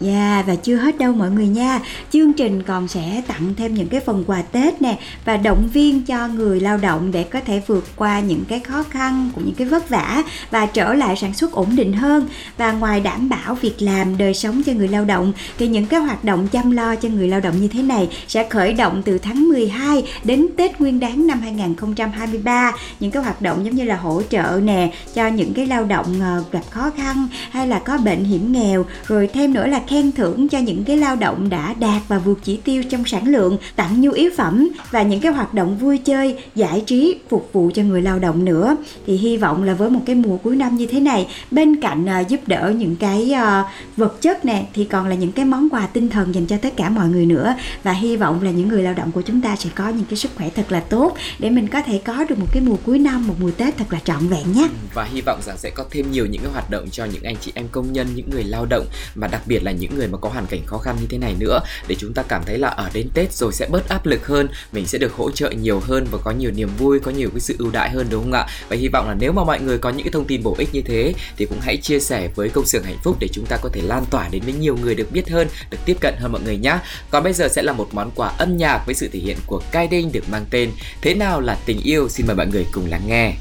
Dạ 0.00 0.44
và 0.46 0.54
chưa 0.54 0.76
hết 0.76 0.98
đâu 0.98 1.12
mọi 1.12 1.30
người 1.30 1.46
nha. 1.46 1.80
Chương 2.12 2.32
trình 2.32 2.62
còn 2.62 2.88
sẽ 2.88 3.22
tặng 3.26 3.54
thêm 3.56 3.74
những 3.74 3.88
cái 3.88 4.00
phần 4.00 4.24
quà 4.26 4.42
Tết 4.42 4.82
nè 4.82 4.98
Và 5.24 5.36
động 5.36 5.68
viên 5.72 6.02
cho 6.02 6.28
người 6.28 6.60
lao 6.60 6.78
động 6.78 7.12
để 7.12 7.24
có 7.24 7.40
thể 7.40 7.62
vượt 7.66 7.84
qua 7.96 8.20
những 8.20 8.44
cái 8.48 8.60
khó 8.60 8.82
khăn 8.82 9.30
Cũng 9.34 9.44
những 9.44 9.54
cái 9.54 9.66
vất 9.66 9.88
vả 9.88 10.22
Và 10.50 10.66
trở 10.66 10.94
lại 10.94 11.16
sản 11.16 11.34
xuất 11.34 11.52
ổn 11.52 11.76
định 11.76 11.92
hơn. 11.92 12.28
Và 12.56 12.72
ngoài 12.72 13.00
đảm 13.00 13.28
bảo 13.28 13.54
việc 13.54 13.82
làm 13.82 14.18
đời 14.18 14.34
sống 14.34 14.62
cho 14.66 14.72
người 14.72 14.88
lao 14.88 15.04
động, 15.04 15.32
Thì 15.58 15.68
những 15.68 15.86
cái 15.86 16.00
hoạt 16.00 16.24
động 16.24 16.48
chăm 16.48 16.70
lo 16.70 16.94
cho 16.96 17.08
người 17.08 17.28
lao 17.28 17.40
động 17.40 17.60
như 17.60 17.68
thế 17.68 17.82
này 17.82 18.08
Sẽ 18.28 18.48
khởi 18.48 18.72
động 18.72 19.02
từ 19.04 19.18
tháng 19.18 19.48
12 19.48 20.04
đến 20.24 20.46
Tết 20.56 20.80
Nguyên 20.80 21.00
đáng 21.00 21.26
năm 21.26 21.40
2023 21.40 22.72
Những 23.00 23.10
cái 23.10 23.22
hoạt 23.22 23.42
động 23.42 23.64
giống 23.64 23.74
như 23.74 23.84
là 23.84 23.96
hỗ 23.96 24.22
trợ 24.30 24.60
nè 24.62 24.92
Cho 25.14 25.26
những 25.26 25.54
cái 25.54 25.66
lao 25.66 25.84
động 25.84 26.20
ờ, 26.20 26.44
gặp 26.52 26.62
khó 26.70 26.90
khăn 26.96 27.28
Hay 27.50 27.66
là 27.66 27.78
có 27.78 27.98
bệnh 27.98 28.24
hiểm 28.24 28.52
nghèo, 28.52 28.84
Rồi 29.06 29.28
thêm 29.34 29.52
nữa 29.52 29.66
là 29.66 29.80
khen 29.88 30.12
thưởng 30.12 30.48
cho 30.48 30.58
những 30.58 30.84
cái 30.84 30.96
lao 30.96 31.16
động 31.16 31.48
đã 31.48 31.74
đạt 31.80 32.02
và 32.08 32.18
vượt 32.18 32.38
chỉ 32.44 32.56
tiêu 32.56 32.82
trong 32.90 33.04
sản 33.04 33.28
lượng, 33.28 33.58
tặng 33.76 34.00
nhu 34.00 34.12
yếu 34.12 34.30
phẩm 34.36 34.68
và 34.90 35.02
những 35.02 35.20
cái 35.20 35.32
hoạt 35.32 35.54
động 35.54 35.78
vui 35.78 35.98
chơi, 35.98 36.36
giải 36.54 36.82
trí 36.86 37.18
phục 37.28 37.50
vụ 37.52 37.70
cho 37.74 37.82
người 37.82 38.02
lao 38.02 38.18
động 38.18 38.44
nữa. 38.44 38.76
Thì 39.06 39.16
hy 39.16 39.36
vọng 39.36 39.62
là 39.62 39.74
với 39.74 39.90
một 39.90 40.00
cái 40.06 40.16
mùa 40.16 40.36
cuối 40.36 40.56
năm 40.56 40.76
như 40.76 40.86
thế 40.86 41.00
này, 41.00 41.26
bên 41.50 41.80
cạnh 41.80 42.06
uh, 42.20 42.28
giúp 42.28 42.40
đỡ 42.46 42.72
những 42.76 42.96
cái 42.96 43.32
uh, 43.32 43.66
vật 43.96 44.22
chất 44.22 44.44
nè 44.44 44.66
thì 44.74 44.84
còn 44.84 45.06
là 45.06 45.14
những 45.14 45.32
cái 45.32 45.44
món 45.44 45.68
quà 45.68 45.86
tinh 45.86 46.08
thần 46.08 46.34
dành 46.34 46.46
cho 46.46 46.56
tất 46.56 46.76
cả 46.76 46.88
mọi 46.88 47.08
người 47.08 47.26
nữa 47.26 47.54
và 47.82 47.92
hy 47.92 48.16
vọng 48.16 48.42
là 48.42 48.50
những 48.50 48.68
người 48.68 48.82
lao 48.82 48.94
động 48.94 49.12
của 49.12 49.22
chúng 49.22 49.40
ta 49.40 49.56
sẽ 49.56 49.70
có 49.74 49.88
những 49.88 50.04
cái 50.10 50.16
sức 50.16 50.30
khỏe 50.34 50.50
thật 50.56 50.72
là 50.72 50.80
tốt 50.80 51.16
để 51.38 51.50
mình 51.50 51.68
có 51.68 51.82
thể 51.82 52.00
có 52.04 52.24
được 52.28 52.38
một 52.38 52.46
cái 52.52 52.62
mùa 52.62 52.76
cuối 52.86 52.98
năm, 52.98 53.26
một 53.26 53.34
mùa 53.40 53.50
Tết 53.50 53.76
thật 53.76 53.84
là 53.90 54.00
trọn 54.04 54.28
vẹn 54.28 54.52
nhé. 54.52 54.68
và 54.94 55.04
hy 55.04 55.20
vọng 55.20 55.40
rằng 55.46 55.58
sẽ 55.58 55.70
có 55.70 55.84
thêm 55.90 56.10
nhiều 56.10 56.26
những 56.26 56.42
cái 56.42 56.52
hoạt 56.52 56.70
động 56.70 56.88
cho 56.90 57.04
những 57.04 57.22
anh 57.22 57.36
chị 57.40 57.52
em 57.54 57.66
công 57.72 57.92
nhân, 57.92 58.06
những 58.14 58.30
người 58.30 58.44
lao 58.44 58.66
động 58.70 58.86
mà 59.14 59.28
đặc 59.28 59.42
biệt 59.46 59.62
là 59.62 59.72
những 59.78 59.96
người 59.96 60.08
mà 60.08 60.18
có 60.18 60.28
hoàn 60.28 60.46
cảnh 60.46 60.60
khó 60.66 60.78
khăn 60.78 60.96
như 61.00 61.06
thế 61.10 61.18
này 61.18 61.34
nữa 61.38 61.60
để 61.88 61.96
chúng 61.98 62.14
ta 62.14 62.22
cảm 62.22 62.42
thấy 62.46 62.58
là 62.58 62.68
ở 62.68 62.90
đến 62.92 63.08
Tết 63.14 63.32
rồi 63.32 63.52
sẽ 63.52 63.68
bớt 63.70 63.88
áp 63.88 64.06
lực 64.06 64.26
hơn, 64.26 64.48
mình 64.72 64.86
sẽ 64.86 64.98
được 64.98 65.12
hỗ 65.12 65.30
trợ 65.30 65.50
nhiều 65.50 65.80
hơn 65.80 66.06
và 66.10 66.18
có 66.24 66.30
nhiều 66.30 66.50
niềm 66.50 66.68
vui, 66.78 67.00
có 67.00 67.10
nhiều 67.10 67.30
cái 67.30 67.40
sự 67.40 67.56
ưu 67.58 67.70
đãi 67.70 67.90
hơn 67.90 68.06
đúng 68.10 68.22
không 68.22 68.32
ạ? 68.32 68.46
Và 68.68 68.76
hy 68.76 68.88
vọng 68.88 69.08
là 69.08 69.14
nếu 69.20 69.32
mà 69.32 69.44
mọi 69.44 69.60
người 69.60 69.78
có 69.78 69.90
những 69.90 70.04
cái 70.04 70.12
thông 70.12 70.24
tin 70.24 70.42
bổ 70.42 70.54
ích 70.58 70.68
như 70.72 70.82
thế 70.82 71.14
thì 71.36 71.46
cũng 71.46 71.58
hãy 71.60 71.76
chia 71.76 72.00
sẻ 72.00 72.28
với 72.34 72.48
công 72.48 72.66
xưởng 72.66 72.84
hạnh 72.84 72.98
phúc 73.02 73.16
để 73.20 73.28
chúng 73.32 73.46
ta 73.46 73.56
có 73.62 73.68
thể 73.72 73.80
lan 73.84 74.04
tỏa 74.10 74.28
đến 74.28 74.42
với 74.44 74.52
nhiều 74.52 74.76
người 74.82 74.94
được 74.94 75.12
biết 75.12 75.30
hơn, 75.30 75.48
được 75.70 75.78
tiếp 75.84 75.96
cận 76.00 76.14
hơn 76.18 76.32
mọi 76.32 76.42
người 76.42 76.56
nhé. 76.56 76.78
Còn 77.10 77.24
bây 77.24 77.32
giờ 77.32 77.48
sẽ 77.48 77.62
là 77.62 77.72
một 77.72 77.88
món 77.92 78.10
quà 78.14 78.28
âm 78.28 78.56
nhạc 78.56 78.82
với 78.86 78.94
sự 78.94 79.08
thể 79.12 79.18
hiện 79.18 79.36
của 79.46 79.62
Kai 79.72 79.88
Đinh 79.88 80.12
được 80.12 80.28
mang 80.30 80.44
tên 80.50 80.70
Thế 81.00 81.14
nào 81.14 81.40
là 81.40 81.58
tình 81.66 81.80
yêu? 81.82 82.08
Xin 82.08 82.26
mời 82.26 82.36
mọi 82.36 82.46
người 82.46 82.66
cùng 82.72 82.90
lắng 82.90 83.02
nghe. 83.06 83.34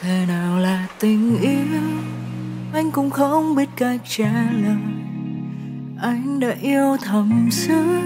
thế 0.00 0.24
nào 0.28 0.58
là 0.58 0.86
tình 1.00 1.40
yêu 1.40 2.23
anh 2.74 2.90
cũng 2.90 3.10
không 3.10 3.54
biết 3.54 3.68
cách 3.76 4.00
trả 4.08 4.32
lời. 4.52 4.76
Anh 6.02 6.40
đã 6.40 6.54
yêu 6.60 6.96
thầm 7.02 7.48
dưới 7.52 8.02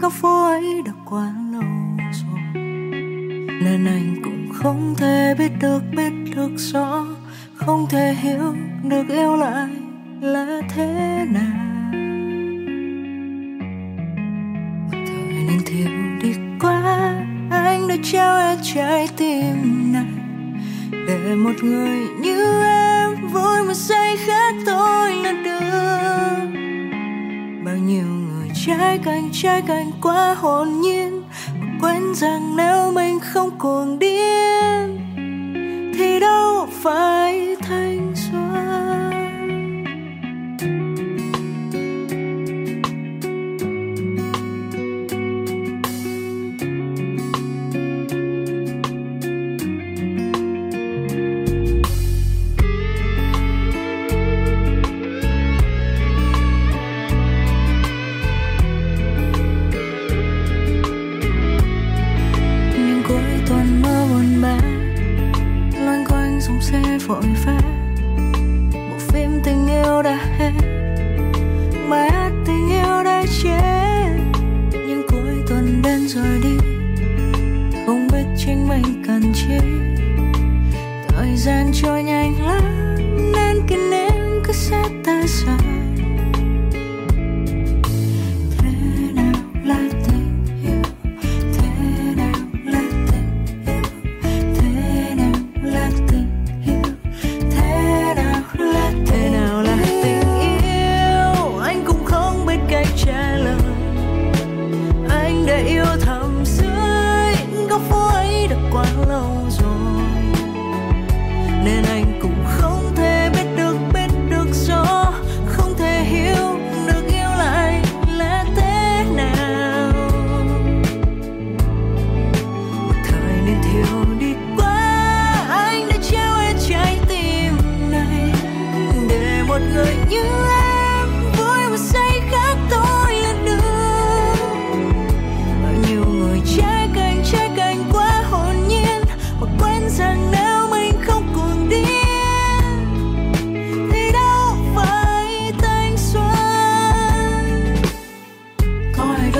góc 0.00 0.12
phố 0.12 0.44
ấy 0.44 0.82
đã 0.86 0.92
quá 1.04 1.34
lâu 1.52 1.62
rồi. 2.12 2.40
Nên 3.62 3.86
anh 3.86 4.20
cũng 4.24 4.48
không 4.52 4.94
thể 4.98 5.34
biết 5.38 5.52
được 5.60 5.82
biết 5.96 6.12
được 6.36 6.50
rõ. 6.56 7.06
Không 7.54 7.86
thể 7.90 8.14
hiểu 8.14 8.54
được 8.82 9.08
yêu 9.08 9.36
lại 9.36 9.68
là 10.20 10.60
thế 10.68 11.24
nào. 11.30 11.64
Một 14.92 14.98
thời 15.06 15.44
niên 15.48 15.60
thiếu 15.66 15.88
đi 16.22 16.34
quá, 16.60 17.14
anh 17.50 17.88
đã 17.88 17.96
trao 18.02 18.38
hết 18.38 18.56
trái 18.74 19.08
tim 19.16 19.92
này 19.92 20.23
để 21.06 21.34
một 21.34 21.62
người 21.62 21.98
như 22.20 22.62
em 22.62 23.28
vui 23.32 23.62
mà 23.66 23.74
say 23.74 24.16
khát 24.16 24.54
thôi 24.66 25.14
là 25.14 25.32
được. 25.32 26.48
Bao 27.64 27.76
nhiêu 27.76 28.06
người 28.06 28.48
trái 28.66 28.98
cành 29.04 29.28
trái 29.32 29.62
cành 29.62 29.90
quá 30.02 30.34
hồn 30.34 30.80
nhiên, 30.80 31.22
mà 31.60 31.66
quên 31.80 32.14
rằng 32.14 32.56
nếu 32.56 32.92
mình 32.92 33.20
không 33.20 33.58
cuồng 33.58 33.98
điên, 33.98 34.98
thì 35.98 36.20
đâu 36.20 36.68
phải 36.82 37.13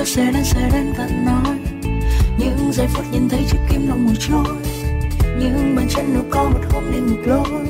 sẽ 0.05 0.31
đến 0.31 0.43
sẽ 0.43 0.69
đến 0.73 0.93
tận 0.97 1.25
nói. 1.25 1.57
Những 2.37 2.71
giây 2.73 2.87
phút 2.93 3.05
nhìn 3.11 3.29
thấy 3.29 3.39
chiếc 3.51 3.57
kim 3.69 3.87
lòng 3.87 4.05
ngồi 4.05 4.15
trôi. 4.19 4.55
Những 5.39 5.75
bàn 5.75 5.87
chân 5.89 6.13
nó 6.13 6.19
có 6.29 6.43
một 6.43 6.59
hôm 6.69 6.91
đi 6.91 6.99
ngược 6.99 7.27
lối. 7.27 7.65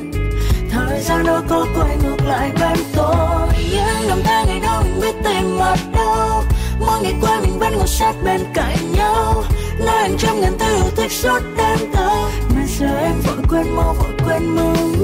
Thời 0.70 1.01
gian 1.01 1.25
đâu 1.25 1.42
có 1.48 1.65
quay 1.75 1.98
ngược 2.04 2.25
lại 2.25 2.51
bên 2.60 2.77
tôi. 2.96 3.48
Những 3.72 4.08
năm 4.08 4.20
tháng 4.24 4.48
ngày 4.48 4.60
đó 4.60 4.82
mình 4.84 5.01
biết 5.01 5.15
tìm 5.24 5.58
ở 5.58 5.75
đâu. 5.94 6.44
Mỗi 6.80 7.01
ngày 7.01 7.13
qua 7.22 7.39
mình 7.42 7.60
vẫn 7.60 7.74
ngồi 7.77 7.88
sát 7.88 8.13
bên 8.24 8.42
cạnh 8.54 8.77
nhau. 8.94 9.44
Nói 9.80 9.98
anh 9.98 10.15
trăm 10.18 10.42
ngàn 10.42 10.54
từ 10.60 10.75
yêu 10.75 10.92
thích 10.96 11.12
suốt 11.12 11.39
đêm 11.58 11.77
thâu 11.94 12.30
mà 12.56 12.65
giờ 12.68 12.98
em 12.98 13.13
vội 13.24 13.38
quên 13.50 13.75
mau 13.75 13.94
vội 13.94 14.12
quên 14.25 14.56
mong 14.56 14.96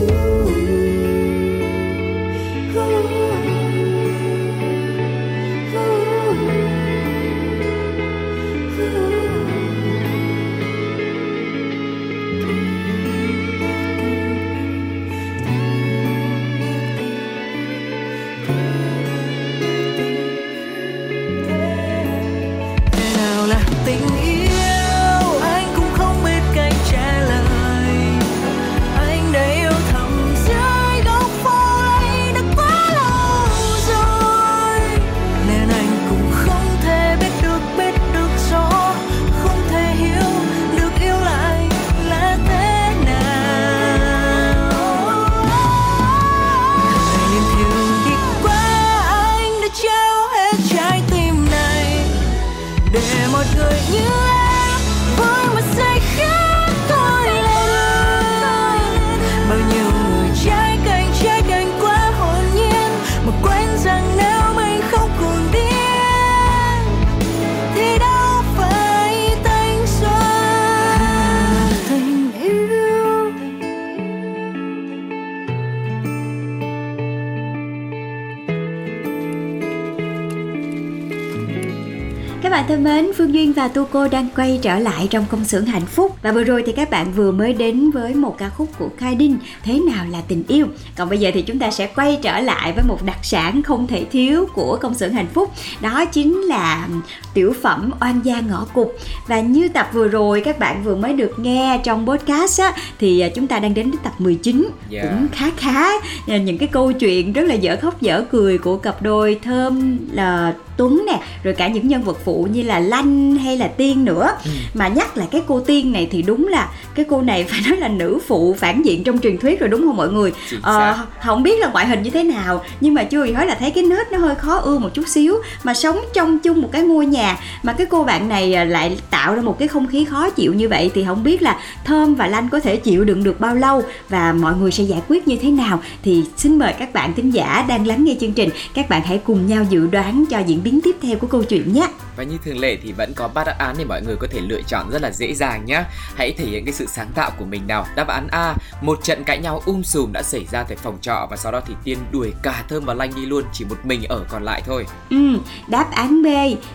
thân 82.72 82.84
mến, 82.84 83.12
Phương 83.18 83.34
Duyên 83.34 83.54
và 83.54 83.68
Tu 83.68 83.86
Cô 83.86 84.08
đang 84.08 84.28
quay 84.36 84.60
trở 84.62 84.80
lại 84.80 85.08
trong 85.10 85.26
công 85.30 85.46
xưởng 85.46 85.66
hạnh 85.66 85.86
phúc. 85.86 86.16
Và 86.22 86.32
vừa 86.32 86.44
rồi 86.44 86.64
thì 86.66 86.72
các 86.72 86.90
bạn 86.90 87.14
vừa 87.14 87.32
mới 87.32 87.54
đến 87.54 87.92
với 87.92 88.16
một 88.16 88.36
ca 88.38 88.50
khúc 88.50 88.70
của 88.80 88.90
Khai 88.98 89.16
Đinh 89.16 89.38
Thế 89.64 89.80
nào 89.80 90.06
là 90.12 90.22
tình 90.28 90.44
yêu. 90.48 90.68
Còn 90.98 91.10
bây 91.10 91.20
giờ 91.20 91.32
thì 91.34 91.42
chúng 91.42 91.60
ta 91.60 91.72
sẽ 91.72 91.88
quay 91.88 92.20
trở 92.22 92.40
lại 92.40 92.74
với 92.76 92.84
một 92.88 93.06
đặc 93.06 93.18
sản 93.24 93.64
không 93.64 93.88
thể 93.88 94.06
thiếu 94.12 94.48
của 94.54 94.78
công 94.82 94.94
xưởng 94.94 95.14
hạnh 95.14 95.28
phúc 95.34 95.52
Đó 95.82 96.06
chính 96.06 96.42
là 96.42 96.88
tiểu 97.34 97.54
phẩm 97.62 97.92
Oan 98.02 98.22
gia 98.24 98.40
ngõ 98.40 98.66
cụt. 98.74 98.88
Và 99.28 99.40
như 99.40 99.70
tập 99.70 99.90
vừa 99.94 100.08
rồi 100.08 100.42
các 100.46 100.60
bạn 100.60 100.84
vừa 100.84 100.96
mới 100.96 101.14
được 101.14 101.40
nghe 101.40 101.80
trong 101.84 102.08
podcast 102.08 102.62
á 102.62 102.74
Thì 103.00 103.20
à, 103.20 103.30
chúng 103.36 103.48
ta 103.48 103.60
đang 103.60 103.74
đến 103.74 103.92
đến 103.92 104.00
tập 104.04 104.14
19 104.18 104.70
Yeah. 104.92 105.10
Cũng 105.10 105.28
khá 105.32 105.52
khá. 105.58 105.90
Những 106.28 106.58
cái 106.58 106.68
câu 106.72 106.92
chuyện 106.92 107.34
rất 107.34 107.44
là 107.44 107.54
dở 107.54 107.78
khóc 107.82 108.02
dở 108.02 108.26
cười 108.32 108.58
của 108.58 108.78
cặp 108.78 109.02
đôi 109.02 109.40
Thơm 109.44 109.98
là 110.12 110.54
Tuấn 110.78 111.04
nè 111.08 111.20
rồi 111.44 111.54
cả 111.54 111.68
những 111.68 111.88
nhân 111.88 112.04
vật 112.04 112.18
phụ 112.26 112.48
như 112.52 112.61
là 112.64 112.80
Lanh 112.80 113.36
hay 113.36 113.58
là 113.58 113.68
Tiên 113.68 114.06
nữa. 114.06 114.30
Ừ. 114.46 114.52
mà 114.74 114.88
nhắc 114.88 115.18
lại 115.18 115.28
cái 115.32 115.42
cô 115.48 115.60
Tiên 115.60 115.92
này 115.92 116.08
thì 116.12 116.22
đúng 116.22 116.48
là 116.48 116.70
cái 116.96 117.06
cô 117.10 117.22
này 117.22 117.44
phải 117.50 117.60
nói 117.68 117.78
là 117.78 117.88
nữ 117.88 118.20
phụ 118.28 118.56
phản 118.60 118.82
diện 118.86 119.04
trong 119.04 119.20
truyền 119.20 119.38
thuyết 119.38 119.60
rồi 119.60 119.70
đúng 119.70 119.82
không 119.82 119.98
mọi 119.98 120.10
người? 120.10 120.34
Ờ, 120.62 120.98
không 121.24 121.44
biết 121.44 121.60
là 121.60 121.68
ngoại 121.68 121.88
hình 121.88 122.04
như 122.04 122.10
thế 122.10 122.24
nào 122.24 122.64
nhưng 122.82 122.94
mà 122.94 123.04
chưa 123.04 123.26
gì 123.26 123.34
hết 123.34 123.46
là 123.46 123.56
thấy 123.56 123.72
cái 123.72 123.84
nết 123.84 124.12
nó 124.12 124.18
hơi 124.18 124.36
khó 124.36 124.58
ưa 124.58 124.78
một 124.78 124.90
chút 124.94 125.08
xíu. 125.08 125.36
Mà 125.64 125.74
sống 125.74 126.00
trong 126.14 126.40
chung 126.40 126.62
một 126.62 126.70
cái 126.72 126.82
ngôi 126.82 127.06
nhà 127.06 127.38
mà 127.64 127.74
cái 127.74 127.88
cô 127.90 128.04
bạn 128.04 128.30
này 128.30 128.54
à, 128.54 128.64
lại 128.64 128.98
tạo 129.10 129.36
ra 129.36 129.42
một 129.42 129.60
cái 129.60 129.68
không 129.68 129.88
khí 129.88 130.06
khó 130.06 130.30
chịu 130.30 130.54
như 130.54 130.70
vậy 130.70 130.92
thì 130.94 131.04
không 131.06 131.24
biết 131.24 131.42
là 131.42 131.60
Thơm 131.86 132.16
và 132.16 132.28
Lanh 132.28 132.50
có 132.50 132.60
thể 132.60 132.76
chịu 132.76 133.04
đựng 133.04 133.24
được 133.24 133.40
bao 133.40 133.56
lâu 133.56 133.84
và 134.10 134.34
mọi 134.34 134.54
người 134.56 134.72
sẽ 134.72 134.84
giải 134.84 135.02
quyết 135.08 135.28
như 135.28 135.38
thế 135.42 135.52
nào. 135.52 135.80
Thì 136.04 136.24
xin 136.38 136.60
mời 136.60 136.74
các 136.74 136.94
bạn 136.94 137.14
thính 137.14 137.30
giả 137.30 137.66
đang 137.68 137.88
lắng 137.88 138.04
nghe 138.04 138.16
chương 138.22 138.34
trình 138.34 138.50
các 138.74 138.90
bạn 138.90 139.02
hãy 139.02 139.18
cùng 139.18 139.48
nhau 139.48 139.66
dự 139.70 139.88
đoán 139.88 140.26
cho 140.30 140.40
diễn 140.40 140.64
biến 140.64 140.80
tiếp 140.84 140.96
theo 141.02 141.18
của 141.18 141.28
câu 141.28 141.44
chuyện 141.44 141.74
nhé. 141.74 141.88
Và 142.16 142.24
như 142.24 142.38
thường 142.52 142.60
lệ 142.60 142.78
thì 142.84 142.92
vẫn 142.92 143.14
có 143.16 143.28
ba 143.28 143.44
đáp 143.44 143.56
án 143.58 143.76
để 143.78 143.86
mọi 143.86 144.02
người 144.02 144.16
có 144.16 144.28
thể 144.32 144.40
lựa 144.40 144.62
chọn 144.68 144.90
rất 144.92 145.02
là 145.02 145.12
dễ 145.12 145.34
dàng 145.34 145.66
nhé. 145.66 145.84
Hãy 146.16 146.34
thể 146.38 146.46
hiện 146.46 146.66
cái 146.66 146.74
sự 146.74 146.86
sáng 146.86 147.08
tạo 147.16 147.32
của 147.40 147.46
mình 147.46 147.68
nào. 147.68 147.86
Đáp 147.96 148.08
án 148.08 148.28
A, 148.32 148.56
một 148.82 149.04
trận 149.04 149.24
cãi 149.24 149.40
nhau 149.40 149.62
um 149.66 149.82
sùm 149.82 150.12
đã 150.14 150.24
xảy 150.24 150.46
ra 150.52 150.64
tại 150.64 150.78
phòng 150.78 150.98
trọ 151.02 151.28
và 151.30 151.38
sau 151.38 151.52
đó 151.52 151.62
thì 151.68 151.74
Tiên 151.84 151.98
đuổi 152.12 152.34
cả 152.44 152.64
Thơm 152.70 152.86
và 152.86 152.94
Lanh 152.94 153.12
đi 153.16 153.26
luôn, 153.26 153.44
chỉ 153.54 153.66
một 153.66 153.76
mình 153.84 154.04
ở 154.10 154.26
còn 154.30 154.44
lại 154.44 154.62
thôi. 154.66 154.86
Ừ, 155.10 155.38
đáp 155.68 155.92
án 155.92 156.24
B 156.24 156.28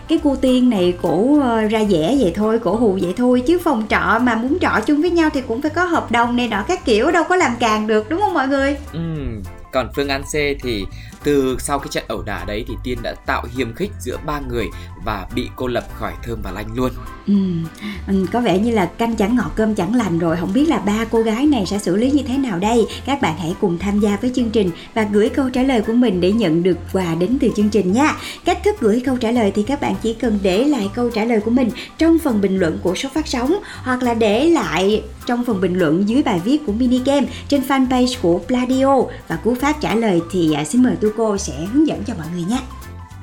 Cái 0.07 0.19
cô 0.23 0.35
tiên 0.35 0.69
này 0.69 0.93
cổ 1.01 1.39
ờ, 1.41 1.61
ra 1.61 1.79
vẻ 1.89 2.15
vậy 2.19 2.33
thôi 2.35 2.59
Cổ 2.63 2.75
hù 2.75 2.97
vậy 3.01 3.13
thôi 3.17 3.43
Chứ 3.47 3.59
phòng 3.63 3.87
trọ 3.89 4.19
mà 4.21 4.35
muốn 4.35 4.57
trọ 4.61 4.79
chung 4.85 5.01
với 5.01 5.09
nhau 5.09 5.29
Thì 5.33 5.41
cũng 5.47 5.61
phải 5.61 5.71
có 5.71 5.83
hợp 5.83 6.11
đồng 6.11 6.35
này 6.35 6.47
nọ 6.47 6.63
các 6.67 6.85
kiểu 6.85 7.11
Đâu 7.11 7.23
có 7.29 7.35
làm 7.35 7.51
càng 7.59 7.87
được 7.87 8.09
đúng 8.09 8.19
không 8.19 8.33
mọi 8.33 8.47
người 8.47 8.77
Ừm, 8.93 9.43
còn 9.71 9.89
phương 9.95 10.09
án 10.09 10.23
C 10.23 10.33
thì 10.63 10.85
từ 11.27 11.57
sau 11.59 11.79
cái 11.79 11.87
trận 11.91 12.03
ẩu 12.07 12.21
đả 12.21 12.45
đấy 12.45 12.65
thì 12.67 12.73
Tiên 12.83 12.97
đã 13.03 13.15
tạo 13.25 13.43
hiềm 13.57 13.73
khích 13.73 13.91
giữa 13.99 14.17
ba 14.25 14.39
người 14.49 14.65
và 15.05 15.27
bị 15.35 15.47
cô 15.55 15.67
lập 15.67 15.83
khỏi 15.93 16.13
Thơm 16.23 16.41
và 16.43 16.51
Lanh 16.51 16.67
luôn. 16.75 16.91
ừ, 17.27 17.33
ừ 18.07 18.25
Có 18.31 18.41
vẻ 18.41 18.59
như 18.59 18.71
là 18.71 18.85
canh 18.85 19.15
chẳng 19.15 19.35
ngọt 19.35 19.51
cơm 19.55 19.75
chẳng 19.75 19.95
lành 19.95 20.19
rồi. 20.19 20.37
Không 20.37 20.53
biết 20.53 20.69
là 20.69 20.79
ba 20.79 21.05
cô 21.11 21.21
gái 21.21 21.45
này 21.45 21.65
sẽ 21.65 21.79
xử 21.79 21.95
lý 21.95 22.11
như 22.11 22.23
thế 22.27 22.37
nào 22.37 22.59
đây? 22.59 22.87
Các 23.05 23.21
bạn 23.21 23.37
hãy 23.37 23.55
cùng 23.61 23.77
tham 23.79 23.99
gia 23.99 24.17
với 24.21 24.31
chương 24.35 24.49
trình 24.49 24.71
Và 24.93 25.07
gửi 25.11 25.29
câu 25.29 25.49
trả 25.49 25.63
lời 25.63 25.81
của 25.81 25.93
mình 25.93 26.21
để 26.21 26.31
nhận 26.31 26.63
được 26.63 26.77
quà 26.93 27.15
đến 27.15 27.37
từ 27.41 27.49
chương 27.55 27.69
trình 27.69 27.91
nha. 27.93 28.15
Cách 28.45 28.59
thức 28.63 28.75
gửi 28.79 29.01
câu 29.05 29.17
trả 29.17 29.31
lời 29.31 29.51
thì 29.55 29.63
các 29.63 29.81
bạn 29.81 29.95
chỉ 30.01 30.13
cần 30.13 30.39
để 30.41 30.63
lại 30.63 30.89
câu 30.93 31.09
trả 31.09 31.23
lời 31.23 31.39
của 31.39 31.51
mình 31.51 31.69
Trong 31.97 32.19
phần 32.19 32.41
bình 32.41 32.59
luận 32.59 32.79
của 32.83 32.95
số 32.95 33.09
phát 33.13 33.27
sóng 33.27 33.59
Hoặc 33.83 34.03
là 34.03 34.13
để 34.13 34.49
lại 34.49 35.03
trong 35.27 35.45
phần 35.45 35.61
bình 35.61 35.73
luận 35.73 36.09
dưới 36.09 36.23
bài 36.23 36.41
viết 36.45 36.65
của 36.65 36.71
Mini 36.71 37.01
Game 37.05 37.27
trên 37.47 37.61
fanpage 37.61 38.15
của 38.21 38.39
Pladio 38.47 39.01
và 39.27 39.35
cú 39.35 39.55
pháp 39.55 39.75
trả 39.81 39.95
lời 39.95 40.21
thì 40.31 40.53
à, 40.53 40.63
xin 40.63 40.83
mời 40.83 40.95
Tu 41.01 41.09
cô 41.17 41.37
sẽ 41.37 41.53
hướng 41.73 41.87
dẫn 41.87 42.03
cho 42.03 42.13
mọi 42.17 42.27
người 42.33 42.43
nhé. 42.43 42.59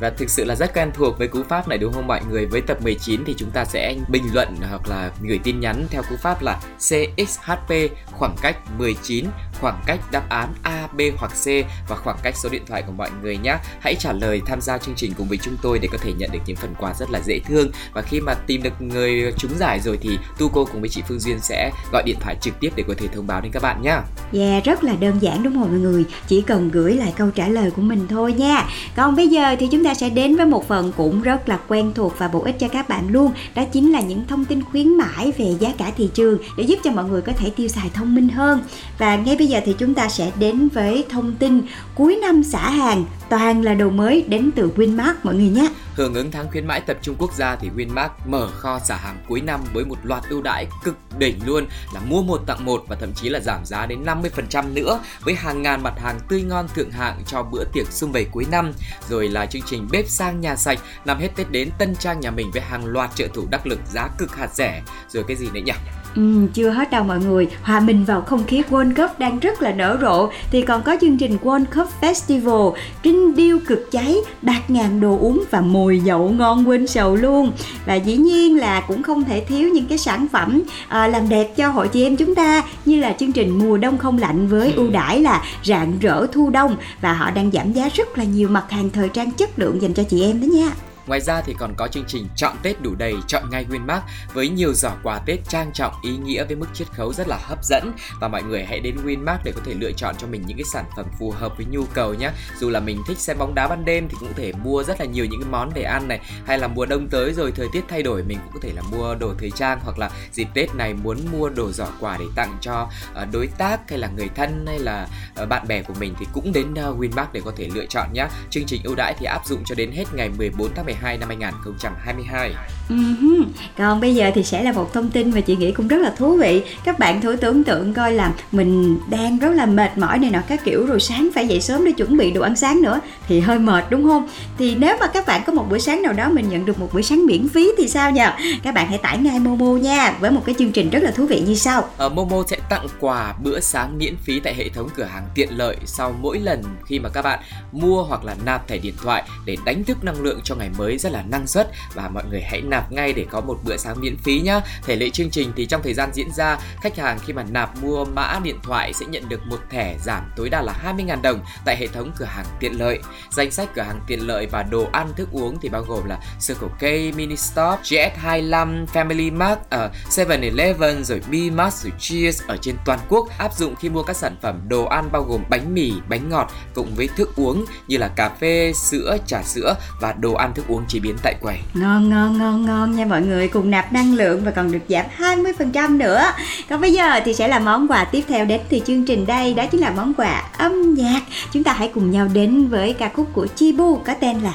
Và 0.01 0.11
thực 0.11 0.31
sự 0.31 0.45
là 0.45 0.55
rất 0.55 0.75
quen 0.75 0.91
thuộc 0.95 1.19
với 1.19 1.29
cú 1.29 1.43
pháp 1.49 1.69
này 1.69 1.79
đúng 1.79 1.93
không 1.93 2.07
mọi 2.07 2.21
người? 2.31 2.47
Với 2.47 2.61
tập 2.61 2.79
19 2.83 3.21
thì 3.27 3.35
chúng 3.39 3.51
ta 3.51 3.65
sẽ 3.65 3.95
bình 4.09 4.25
luận 4.33 4.49
hoặc 4.69 4.89
là 4.89 5.11
gửi 5.23 5.41
tin 5.45 5.61
nhắn 5.61 5.87
theo 5.91 6.03
cú 6.11 6.17
pháp 6.17 6.43
là 6.43 6.61
CXHP 6.79 7.73
khoảng 8.13 8.37
cách 8.43 8.57
19, 8.79 9.27
khoảng 9.65 9.83
cách 9.87 10.01
đáp 10.13 10.29
án 10.29 10.49
A, 10.63 10.89
B 10.97 11.01
hoặc 11.17 11.33
C 11.33 11.47
và 11.89 11.97
khoảng 11.97 12.17
cách 12.23 12.37
số 12.37 12.49
điện 12.49 12.63
thoại 12.67 12.83
của 12.87 12.93
mọi 12.93 13.11
người 13.23 13.37
nhé. 13.37 13.57
Hãy 13.81 13.95
trả 13.99 14.13
lời 14.13 14.41
tham 14.47 14.61
gia 14.61 14.79
chương 14.79 14.95
trình 14.95 15.13
cùng 15.19 15.29
với 15.29 15.39
chúng 15.43 15.57
tôi 15.63 15.79
để 15.79 15.89
có 15.93 15.99
thể 16.01 16.13
nhận 16.13 16.31
được 16.33 16.39
những 16.47 16.57
phần 16.57 16.75
quà 16.79 16.95
rất 16.99 17.11
là 17.11 17.21
dễ 17.25 17.39
thương. 17.39 17.71
Và 17.93 18.03
khi 18.03 18.21
mà 18.21 18.35
tìm 18.35 18.63
được 18.63 18.83
người 18.83 19.33
trúng 19.39 19.51
giải 19.59 19.81
rồi 19.81 19.99
thì 20.03 20.19
Tu 20.39 20.49
cô 20.49 20.65
cùng 20.65 20.81
với 20.81 20.91
chị 20.91 21.03
Phương 21.09 21.21
Duyên 21.21 21.41
sẽ 21.41 21.71
gọi 21.93 22.03
điện 22.07 22.17
thoại 22.21 22.37
trực 22.41 22.61
tiếp 22.61 22.73
để 22.77 22.85
có 22.89 22.95
thể 22.99 23.09
thông 23.09 23.27
báo 23.27 23.41
đến 23.41 23.53
các 23.53 23.63
bạn 23.63 23.83
nhé. 23.83 23.97
Yeah, 24.33 24.65
rất 24.65 24.85
là 24.85 24.95
đơn 25.01 25.19
giản 25.21 25.43
đúng 25.43 25.55
không 25.55 25.71
mọi 25.71 25.81
người? 25.81 26.05
Chỉ 26.27 26.43
cần 26.43 26.71
gửi 26.71 26.95
lại 26.95 27.13
câu 27.17 27.31
trả 27.31 27.49
lời 27.49 27.71
của 27.71 27.83
mình 27.83 28.07
thôi 28.09 28.33
nha. 28.33 28.67
Còn 28.97 29.17
bây 29.17 29.29
giờ 29.29 29.57
thì 29.59 29.69
chúng 29.73 29.85
ta 29.85 29.95
sẽ 29.95 30.11
đến 30.11 30.37
với 30.37 30.47
một 30.47 30.69
phần 30.69 30.93
cũng 30.97 31.23
rất 31.23 31.49
là 31.49 31.59
quen 31.69 31.93
thuộc 31.95 32.19
và 32.19 32.29
bổ 32.29 32.41
ích 32.41 32.59
cho 32.59 32.69
các 32.69 32.89
bạn 32.89 33.09
luôn. 33.09 33.33
Đó 33.55 33.65
chính 33.73 33.93
là 33.93 34.01
những 34.01 34.27
thông 34.27 34.45
tin 34.45 34.63
khuyến 34.63 34.99
mãi 34.99 35.33
về 35.39 35.55
giá 35.61 35.73
cả 35.79 35.93
thị 35.97 36.11
trường 36.15 36.39
để 36.57 36.65
giúp 36.65 36.79
cho 36.85 36.91
mọi 36.91 37.05
người 37.05 37.23
có 37.23 37.33
thể 37.33 37.51
tiêu 37.57 37.69
xài 37.69 37.91
thông 37.95 38.15
minh 38.15 38.29
hơn. 38.29 38.63
Và 38.99 39.17
ngay 39.17 39.37
bây 39.37 39.47
giờ 39.47 39.54
thì 39.61 39.75
chúng 39.79 39.95
ta 39.95 40.09
sẽ 40.09 40.33
đến 40.39 40.69
với 40.69 41.05
thông 41.11 41.35
tin 41.35 41.63
cuối 41.95 42.19
năm 42.23 42.45
xả 42.45 42.71
hàng 42.71 43.05
toàn 43.29 43.63
là 43.63 43.75
đồ 43.75 43.91
mới 43.91 44.25
đến 44.29 44.51
từ 44.57 44.71
Winmart 44.77 45.15
mọi 45.23 45.35
người 45.35 45.49
nhé. 45.49 45.69
Hưởng 45.95 46.15
ứng 46.15 46.31
tháng 46.31 46.51
khuyến 46.51 46.67
mãi 46.67 46.81
tập 46.81 46.97
trung 47.03 47.17
quốc 47.19 47.35
gia 47.35 47.57
thì 47.57 47.71
Winmart 47.77 48.09
mở 48.27 48.49
kho 48.49 48.79
xả 48.79 48.97
hàng 48.97 49.19
cuối 49.29 49.41
năm 49.41 49.61
với 49.73 49.85
một 49.85 49.99
loạt 50.03 50.25
ưu 50.29 50.43
đãi 50.43 50.67
cực 50.85 50.97
đỉnh 51.19 51.47
luôn, 51.47 51.67
là 51.95 52.01
mua 52.01 52.23
một 52.23 52.43
tặng 52.47 52.65
một 52.65 52.85
và 52.89 52.97
thậm 52.97 53.13
chí 53.13 53.29
là 53.29 53.41
giảm 53.41 53.65
giá 53.65 53.87
đến 53.87 54.05
50% 54.05 54.73
nữa 54.75 55.01
với 55.25 55.35
hàng 55.35 55.63
ngàn 55.63 55.83
mặt 55.83 55.95
hàng 56.03 56.21
tươi 56.29 56.43
ngon 56.43 56.69
thượng 56.75 56.91
hạng 56.91 57.23
cho 57.27 57.43
bữa 57.43 57.65
tiệc 57.73 57.93
sum 57.93 58.13
vầy 58.13 58.25
cuối 58.25 58.47
năm. 58.51 58.73
Rồi 59.09 59.29
là 59.29 59.47
chương 59.47 59.63
trình 59.67 59.89
bếp 59.93 60.09
sang 60.09 60.41
nhà 60.41 60.57
sạch 60.57 60.79
làm 61.05 61.19
hết 61.19 61.29
Tết 61.37 61.51
đến 61.51 61.71
tân 61.79 61.97
trang 61.97 62.21
nhà 62.21 62.31
mình 62.31 62.51
với 62.51 62.63
hàng 62.63 62.87
loạt 62.87 63.11
trợ 63.15 63.29
thủ 63.35 63.47
đắc 63.51 63.67
lực 63.67 63.81
giá 63.93 64.09
cực 64.19 64.37
hạt 64.37 64.55
rẻ. 64.55 64.83
Rồi 65.09 65.25
cái 65.29 65.37
gì 65.37 65.49
nữa 65.53 65.61
nhỉ? 65.65 65.73
Ừ, 66.17 66.47
chưa 66.55 66.71
hết 66.71 66.91
đâu 66.91 67.05
mọi 67.05 67.19
người. 67.19 67.49
Hòa 67.63 67.81
mình 67.81 68.05
vào 68.05 68.21
không 68.21 68.45
khí 68.45 68.63
World 68.71 68.95
Cup 68.95 69.19
đang 69.19 69.39
rất 69.39 69.63
là 69.63 69.73
nở 69.73 69.99
rộ. 70.01 70.29
Thì 70.51 70.63
còn 70.63 70.83
có 70.83 70.97
chương 71.01 71.17
trình 71.17 71.39
World 71.43 71.65
Cup 71.75 71.89
Festival 72.01 72.73
Trinh 73.03 73.37
điêu 73.37 73.59
cực 73.67 73.91
cháy, 73.93 74.17
bạc 74.43 74.61
ngàn 74.69 75.01
đồ 75.01 75.19
uống 75.19 75.45
và 75.51 75.61
mùi 75.61 76.01
dậu 76.01 76.29
ngon 76.29 76.69
quên 76.69 76.87
sầu 76.87 77.17
luôn. 77.17 77.53
Và 77.87 77.95
dĩ 77.95 78.17
nhiên 78.17 78.59
là 78.59 78.81
cũng 78.81 79.03
không 79.03 79.25
thể 79.25 79.45
thiếu 79.49 79.69
những 79.69 79.87
cái 79.87 79.99
sản 79.99 80.27
phẩm 80.33 80.63
à, 80.89 81.09
làm 81.09 81.29
đẹp 81.29 81.57
cho 81.57 81.69
hội 81.69 81.89
chị 81.89 82.03
em 82.07 82.17
chúng 82.17 82.35
ta 82.35 82.63
Như 82.85 83.01
là 83.01 83.13
chương 83.13 83.33
trình 83.33 83.59
mùa 83.59 83.77
đông 83.77 83.99
không 83.99 84.19
lạnh 84.19 84.47
với 84.49 84.73
ưu 84.73 84.91
đãi 84.91 85.21
là 85.21 85.43
rạng 85.65 85.99
rỡ 86.01 86.27
thu 86.33 86.51
đông. 86.51 86.77
Và 87.01 87.13
họ 87.13 87.31
đang 87.31 87.51
giảm 87.51 87.73
giá 87.73 87.89
rất 87.95 88.19
là 88.19 88.25
nhiều 88.25 88.49
mặt 88.49 88.71
hàng 88.71 88.91
thời 88.91 89.09
trang 89.09 89.31
chất 89.31 89.59
lượng 89.59 89.83
dành 89.83 89.95
cho 89.95 90.03
chị 90.03 90.23
em 90.23 90.41
đó 90.41 90.45
nha. 90.45 90.71
Ngoài 91.07 91.21
ra 91.21 91.41
thì 91.41 91.55
còn 91.59 91.75
có 91.77 91.89
chương 91.89 92.05
trình 92.07 92.29
Chọn 92.37 92.57
Tết 92.63 92.83
đủ 92.83 92.95
đầy, 92.99 93.15
chọn 93.27 93.51
ngay 93.51 93.67
Winmark 93.71 94.01
với 94.35 94.49
nhiều 94.49 94.73
giỏ 94.73 94.91
quà 95.03 95.19
Tết 95.19 95.39
trang 95.49 95.71
trọng, 95.75 95.93
ý 96.03 96.17
nghĩa 96.17 96.45
với 96.45 96.57
mức 96.57 96.67
chiết 96.75 96.89
khấu 96.93 97.13
rất 97.13 97.29
là 97.29 97.39
hấp 97.43 97.65
dẫn 97.65 97.93
và 98.21 98.29
mọi 98.29 98.43
người 98.43 98.65
hãy 98.65 98.81
đến 98.81 98.97
Winmark 99.05 99.39
để 99.45 99.53
có 99.53 99.61
thể 99.65 99.75
lựa 99.75 99.93
chọn 99.93 100.15
cho 100.19 100.27
mình 100.27 100.43
những 100.47 100.57
cái 100.57 100.65
sản 100.73 100.85
phẩm 100.97 101.07
phù 101.19 101.31
hợp 101.31 101.57
với 101.57 101.67
nhu 101.71 101.85
cầu 101.85 102.15
nhé. 102.15 102.31
Dù 102.61 102.71
là 102.71 102.81
mình 102.81 103.03
thích 103.07 103.19
xem 103.19 103.39
bóng 103.39 103.55
đá 103.55 103.69
ban 103.69 103.85
đêm 103.85 104.09
thì 104.09 104.17
cũng 104.21 104.29
có 104.29 104.35
thể 104.37 104.53
mua 104.53 104.83
rất 104.83 105.01
là 105.01 105.07
nhiều 105.07 105.25
những 105.25 105.41
cái 105.41 105.51
món 105.51 105.71
để 105.75 105.83
ăn 105.83 106.09
này, 106.09 106.21
hay 106.47 106.59
là 106.59 106.69
mùa 106.69 106.87
đông 106.87 107.09
tới 107.09 107.33
rồi 107.33 107.53
thời 107.57 107.69
tiết 107.73 107.85
thay 107.89 108.03
đổi 108.03 108.23
mình 108.23 108.39
cũng 108.45 108.53
có 108.53 108.61
thể 108.63 108.73
là 108.73 108.83
mua 108.83 109.15
đồ 109.15 109.35
thời 109.39 109.51
trang 109.51 109.79
hoặc 109.85 109.99
là 109.99 110.11
dịp 110.33 110.49
Tết 110.55 110.75
này 110.75 110.95
muốn 110.95 111.19
mua 111.33 111.49
đồ 111.49 111.73
giỏ 111.73 111.87
quà 112.01 112.17
để 112.17 112.25
tặng 112.35 112.57
cho 112.61 112.89
ờ, 113.15 113.27
đối 113.33 113.47
tác 113.47 113.91
hay 113.91 113.99
là 113.99 114.09
người 114.17 114.29
thân 114.35 114.65
hay 114.67 114.79
là 114.79 115.09
ờ, 115.35 115.47
bạn 115.47 115.69
bè 115.69 115.83
của 115.83 115.95
mình 116.01 116.15
thì 116.19 116.27
cũng 116.33 116.53
đến 116.53 116.75
ờ, 116.75 116.95
WinMart 116.99 117.15
Winmark 117.15 117.27
để 117.33 117.41
có 117.45 117.53
thể 117.57 117.69
lựa 117.75 117.87
chọn 117.87 118.13
nhé. 118.13 118.27
Chương 118.51 118.65
trình 118.67 118.83
ưu 118.85 118.95
đãi 118.95 119.15
thì 119.19 119.27
áp 119.27 119.47
dụng 119.47 119.65
cho 119.65 119.75
đến 119.75 119.93
hết 119.93 120.05
ngày 120.15 120.29
14 120.29 120.75
tháng 120.75 120.85
12 120.85 120.94
năm 121.03 121.29
2022. 121.29 122.55
Uh-huh. 122.89 123.45
Còn 123.79 124.01
bây 124.01 124.15
giờ 124.15 124.31
thì 124.35 124.43
sẽ 124.43 124.63
là 124.63 124.73
một 124.73 124.93
thông 124.93 125.11
tin 125.11 125.31
mà 125.31 125.41
chị 125.41 125.57
nghĩ 125.57 125.73
cũng 125.73 125.89
rất 125.89 125.97
là 125.97 126.11
thú 126.17 126.37
vị 126.37 126.63
Các 126.85 126.99
bạn 126.99 127.21
thử 127.21 127.37
tưởng 127.37 127.65
tượng 127.65 127.95
coi 127.95 128.13
là 128.13 128.33
mình 128.53 128.99
đang 129.11 129.39
rất 129.39 129.51
là 129.51 129.67
mệt 129.67 129.99
mỏi 129.99 130.19
này 130.19 130.31
nọ 130.31 130.41
các 130.49 130.65
kiểu 130.65 130.87
Rồi 130.87 131.01
sáng 131.01 131.29
phải 131.35 131.49
dậy 131.49 131.61
sớm 131.61 131.85
để 131.85 131.93
chuẩn 131.93 132.17
bị 132.17 132.31
đồ 132.31 132.43
ăn 132.43 132.57
sáng 132.57 132.83
nữa 132.83 133.01
Thì 133.29 133.41
hơi 133.41 133.59
mệt 133.59 133.85
đúng 133.91 134.05
không? 134.05 134.29
Thì 134.59 134.75
nếu 134.75 134.97
mà 135.01 135.07
các 135.07 135.27
bạn 135.27 135.43
có 135.47 135.53
một 135.53 135.67
buổi 135.71 135.81
sáng 135.81 136.03
nào 136.03 136.13
đó 136.13 136.29
mình 136.29 136.49
nhận 136.49 136.65
được 136.65 136.79
một 136.79 136.89
buổi 136.93 137.03
sáng 137.03 137.27
miễn 137.27 137.49
phí 137.49 137.73
thì 137.79 137.89
sao 137.89 138.11
nhỉ? 138.11 138.25
Các 138.63 138.75
bạn 138.75 138.89
hãy 138.89 138.99
tải 138.99 139.19
ngay 139.19 139.39
Momo 139.39 139.67
nha 139.67 140.17
Với 140.21 140.31
một 140.31 140.43
cái 140.47 140.55
chương 140.59 140.73
trình 140.73 140.91
rất 140.91 141.03
là 141.03 141.11
thú 141.11 141.27
vị 141.27 141.43
như 141.47 141.55
sau 141.55 141.89
Ở 141.97 142.09
Momo 142.09 142.43
sẽ 142.49 142.57
tặng 142.69 142.87
quà 143.01 143.35
bữa 143.43 143.61
sáng 143.61 143.99
miễn 143.99 144.17
phí 144.17 144.41
tại 144.41 144.55
hệ 144.55 144.69
thống 144.69 144.89
cửa 144.97 145.05
hàng 145.05 145.29
tiện 145.35 145.49
lợi 145.57 145.77
sau 145.85 146.15
mỗi 146.21 146.39
lần 146.39 146.63
khi 146.87 146.99
mà 146.99 147.09
các 147.09 147.23
bạn 147.23 147.41
mua 147.73 148.03
hoặc 148.03 148.25
là 148.25 148.35
nạp 148.45 148.69
thẻ 148.69 148.79
điện 148.79 148.95
thoại 149.03 149.25
để 149.45 149.57
đánh 149.65 149.85
thức 149.85 150.05
năng 150.05 150.23
lượng 150.23 150.41
cho 150.45 150.55
ngày 150.55 150.71
mới 150.79 150.84
rất 150.99 151.13
là 151.13 151.23
năng 151.23 151.47
suất 151.47 151.71
và 151.95 152.09
mọi 152.09 152.25
người 152.31 152.43
hãy 152.43 152.61
nạp 152.61 152.93
ngay 152.93 153.13
để 153.13 153.27
có 153.31 153.41
một 153.41 153.59
bữa 153.65 153.77
sáng 153.77 154.01
miễn 154.01 154.17
phí 154.17 154.41
nhá. 154.41 154.61
Thể 154.83 154.97
lệ 154.97 155.11
chương 155.11 155.31
trình 155.31 155.53
thì 155.57 155.67
trong 155.67 155.83
thời 155.83 155.95
gian 155.95 156.11
diễn 156.13 156.33
ra, 156.33 156.59
khách 156.81 156.97
hàng 156.97 157.19
khi 157.19 157.33
mà 157.33 157.43
nạp 157.51 157.83
mua 157.83 158.05
mã 158.05 158.41
điện 158.43 158.57
thoại 158.63 158.93
sẽ 158.93 159.07
nhận 159.07 159.29
được 159.29 159.47
một 159.47 159.59
thẻ 159.71 159.97
giảm 160.05 160.33
tối 160.37 160.49
đa 160.49 160.63
là 160.63 160.75
20.000 160.85 161.23
đồng 161.23 161.41
tại 161.65 161.77
hệ 161.77 161.87
thống 161.87 162.13
cửa 162.17 162.25
hàng 162.25 162.47
tiện 162.61 162.79
lợi. 162.79 162.99
Danh 163.31 163.51
sách 163.51 163.69
cửa 163.75 163.83
hàng 163.83 164.01
tiện 164.07 164.27
lợi 164.27 164.47
và 164.47 164.63
đồ 164.63 164.87
ăn 164.93 165.13
thức 165.17 165.29
uống 165.33 165.59
thì 165.63 165.69
bao 165.69 165.83
gồm 165.83 166.05
là 166.07 166.19
Circle 166.47 166.69
K, 166.79 167.17
Mini 167.17 167.37
Stop, 167.37 167.81
GS25, 167.83 168.87
Family 168.87 169.37
Mart, 169.37 169.59
ờ, 169.71 169.85
ở 169.85 170.23
uh, 170.23 170.29
7-Eleven 170.29 171.03
rồi 171.03 171.21
B-Mart 171.31 171.71
rồi 171.71 171.93
Cheers 171.99 172.43
ở 172.47 172.57
trên 172.57 172.77
toàn 172.85 172.99
quốc 173.09 173.29
áp 173.39 173.55
dụng 173.55 173.75
khi 173.77 173.89
mua 173.89 174.03
các 174.03 174.17
sản 174.17 174.37
phẩm 174.43 174.61
đồ 174.69 174.85
ăn 174.85 175.09
bao 175.13 175.23
gồm 175.23 175.45
bánh 175.49 175.75
mì, 175.75 175.93
bánh 176.09 176.29
ngọt 176.29 176.53
cùng 176.75 176.95
với 176.95 177.09
thức 177.17 177.37
uống 177.37 177.65
như 177.89 177.97
là 177.97 178.09
cà 178.09 178.29
phê, 178.29 178.73
sữa, 178.75 179.17
trà 179.27 179.43
sữa 179.43 179.77
và 180.01 180.13
đồ 180.13 180.35
ăn 180.35 180.55
thức 180.55 180.65
uống 180.69 180.74
uống 180.75 180.85
chế 180.89 180.99
biến 181.01 181.17
tại 181.23 181.35
quầy. 181.41 181.57
Ngon 181.75 182.11
ngon 182.11 182.39
ngon 182.39 182.67
ngon 182.67 182.97
nha 182.97 183.05
mọi 183.05 183.23
người 183.23 183.49
Cùng 183.49 183.71
nạp 183.71 183.93
năng 183.93 184.15
lượng 184.15 184.45
và 184.45 184.51
còn 184.51 184.73
được 184.73 184.79
giảm 184.89 185.07
20% 185.19 185.97
nữa 185.97 186.25
Còn 186.71 186.81
bây 186.81 186.93
giờ 186.93 187.21
thì 187.25 187.35
sẽ 187.35 187.49
là 187.49 187.59
món 187.59 187.89
quà 187.89 188.05
tiếp 188.05 188.25
theo 188.29 188.45
đến 188.45 188.61
từ 188.69 188.79
chương 188.87 189.05
trình 189.05 189.27
đây 189.27 189.55
Đó 189.55 189.67
chính 189.67 189.81
là 189.81 189.91
món 189.91 190.15
quà 190.15 190.43
âm 190.59 190.95
nhạc 190.95 191.21
Chúng 191.53 191.65
ta 191.65 191.73
hãy 191.73 191.91
cùng 191.95 192.11
nhau 192.11 192.29
đến 192.33 192.69
với 192.69 192.93
ca 192.93 193.09
khúc 193.09 193.27
của 193.33 193.47
Chibu 193.47 193.97
có 193.97 194.15
tên 194.21 194.41
là 194.41 194.55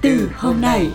Từ 0.00 0.30
hôm 0.36 0.60
nay 0.60 0.70
nay. 0.80 0.90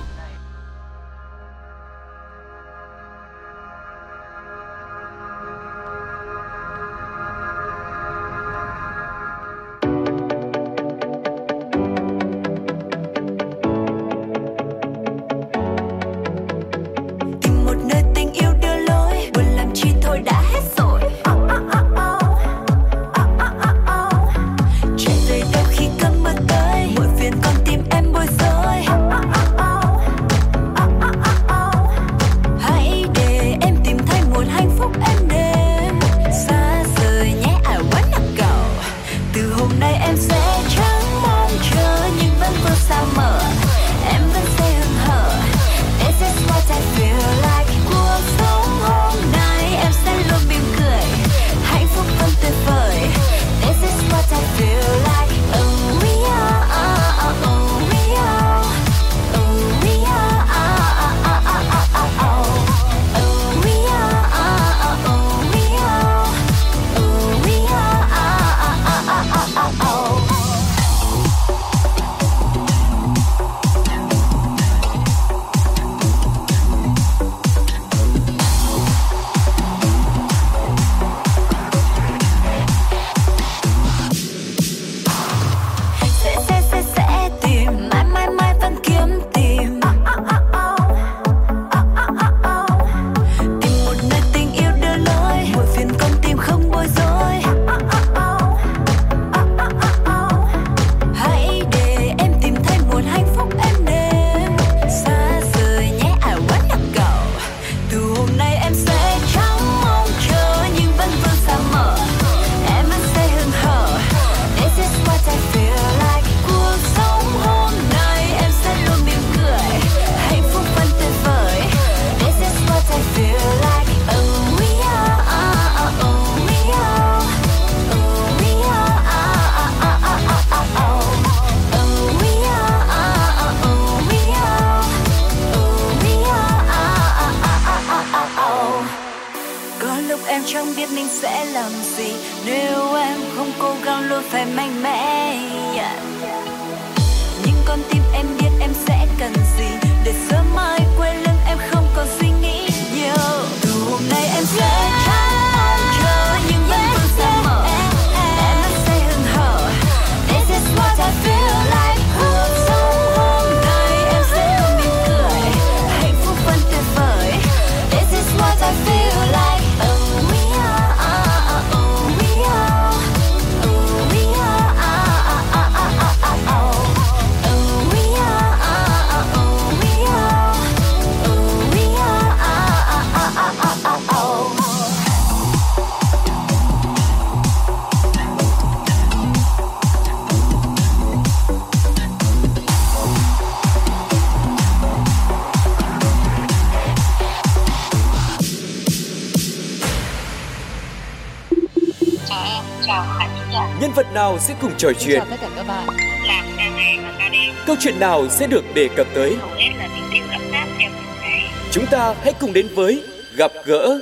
Trò 204.77 204.91
chuyện? 204.99 205.19
chào 205.19 205.27
tất 205.29 205.37
cả 205.41 205.49
các 205.55 205.67
bạn. 205.67 205.87
làm 206.27 206.45
ca 206.57 206.69
ngày 206.69 206.99
và 207.03 207.13
ca 207.19 207.29
đêm 207.29 207.53
Câu 207.65 207.75
chuyện 207.79 207.99
nào 207.99 208.29
sẽ 208.29 208.47
được 208.47 208.63
đề 208.73 208.89
cập 208.95 209.07
tới? 209.13 209.35
hầu 209.41 209.49
hết 209.49 209.69
là 209.77 209.87
tình 209.95 210.03
tiết 210.13 210.21
ấm 210.31 210.41
áp 210.51 210.65
trong 210.79 210.91
từng 210.95 211.21
ngày 211.21 211.43
Chúng 211.71 211.85
ta 211.85 212.15
hãy 212.23 212.33
cùng 212.39 212.53
đến 212.53 212.67
với 212.75 213.03
Gặp 213.35 213.51
gỡ 213.65 213.99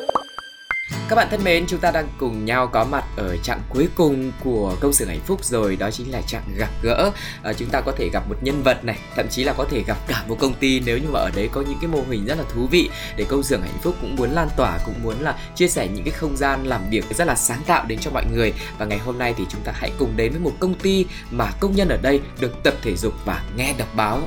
các 1.14 1.18
bạn 1.18 1.28
thân 1.32 1.44
mến, 1.44 1.66
chúng 1.68 1.80
ta 1.80 1.92
đang 1.92 2.08
cùng 2.18 2.46
nhau 2.46 2.68
có 2.68 2.86
mặt 2.86 3.04
ở 3.18 3.38
chặng 3.38 3.62
cuối 3.70 3.88
cùng 3.96 4.32
của 4.44 4.76
công 4.80 4.94
sự 4.94 5.06
hạnh 5.06 5.20
phúc 5.26 5.46
rồi, 5.46 5.76
đó 5.76 5.92
chính 5.92 6.12
là 6.12 6.22
chặng 6.28 6.44
gặp 6.58 6.70
gỡ. 6.84 7.12
À, 7.44 7.54
chúng 7.54 7.70
ta 7.70 7.82
có 7.82 7.92
thể 7.98 8.10
gặp 8.14 8.30
một 8.30 8.36
nhân 8.42 8.64
vật 8.64 8.86
này, 8.86 9.00
thậm 9.16 9.28
chí 9.30 9.44
là 9.44 9.54
có 9.54 9.66
thể 9.70 9.84
gặp 9.88 9.98
cả 10.08 10.24
một 10.28 10.38
công 10.40 10.54
ty 10.54 10.80
nếu 10.86 10.98
như 10.98 11.08
mà 11.12 11.20
ở 11.20 11.32
đấy 11.36 11.50
có 11.52 11.62
những 11.62 11.78
cái 11.82 11.88
mô 11.88 12.00
hình 12.10 12.26
rất 12.26 12.38
là 12.38 12.44
thú 12.54 12.68
vị 12.72 12.90
để 13.18 13.26
công 13.30 13.44
xưởng 13.44 13.62
hạnh 13.62 13.78
phúc 13.82 13.96
cũng 14.02 14.16
muốn 14.16 14.32
lan 14.32 14.48
tỏa, 14.58 14.80
cũng 14.86 14.96
muốn 15.04 15.16
là 15.22 15.36
chia 15.56 15.68
sẻ 15.68 15.88
những 15.94 16.04
cái 16.04 16.12
không 16.12 16.38
gian 16.38 16.68
làm 16.68 16.82
việc 16.90 17.06
rất 17.18 17.28
là 17.28 17.36
sáng 17.36 17.62
tạo 17.66 17.86
đến 17.88 18.00
cho 18.00 18.12
mọi 18.12 18.24
người. 18.34 18.54
Và 18.78 18.86
ngày 18.86 19.00
hôm 19.00 19.18
nay 19.18 19.34
thì 19.38 19.44
chúng 19.50 19.62
ta 19.62 19.72
hãy 19.76 19.92
cùng 20.00 20.14
đến 20.16 20.32
với 20.32 20.42
một 20.42 20.54
công 20.60 20.74
ty 20.74 21.06
mà 21.32 21.52
công 21.60 21.76
nhân 21.76 21.90
ở 21.90 21.98
đây 22.02 22.20
được 22.40 22.64
tập 22.64 22.74
thể 22.82 22.96
dục 22.96 23.14
và 23.26 23.44
nghe 23.58 23.74
đọc 23.78 23.96
báo. 23.96 24.22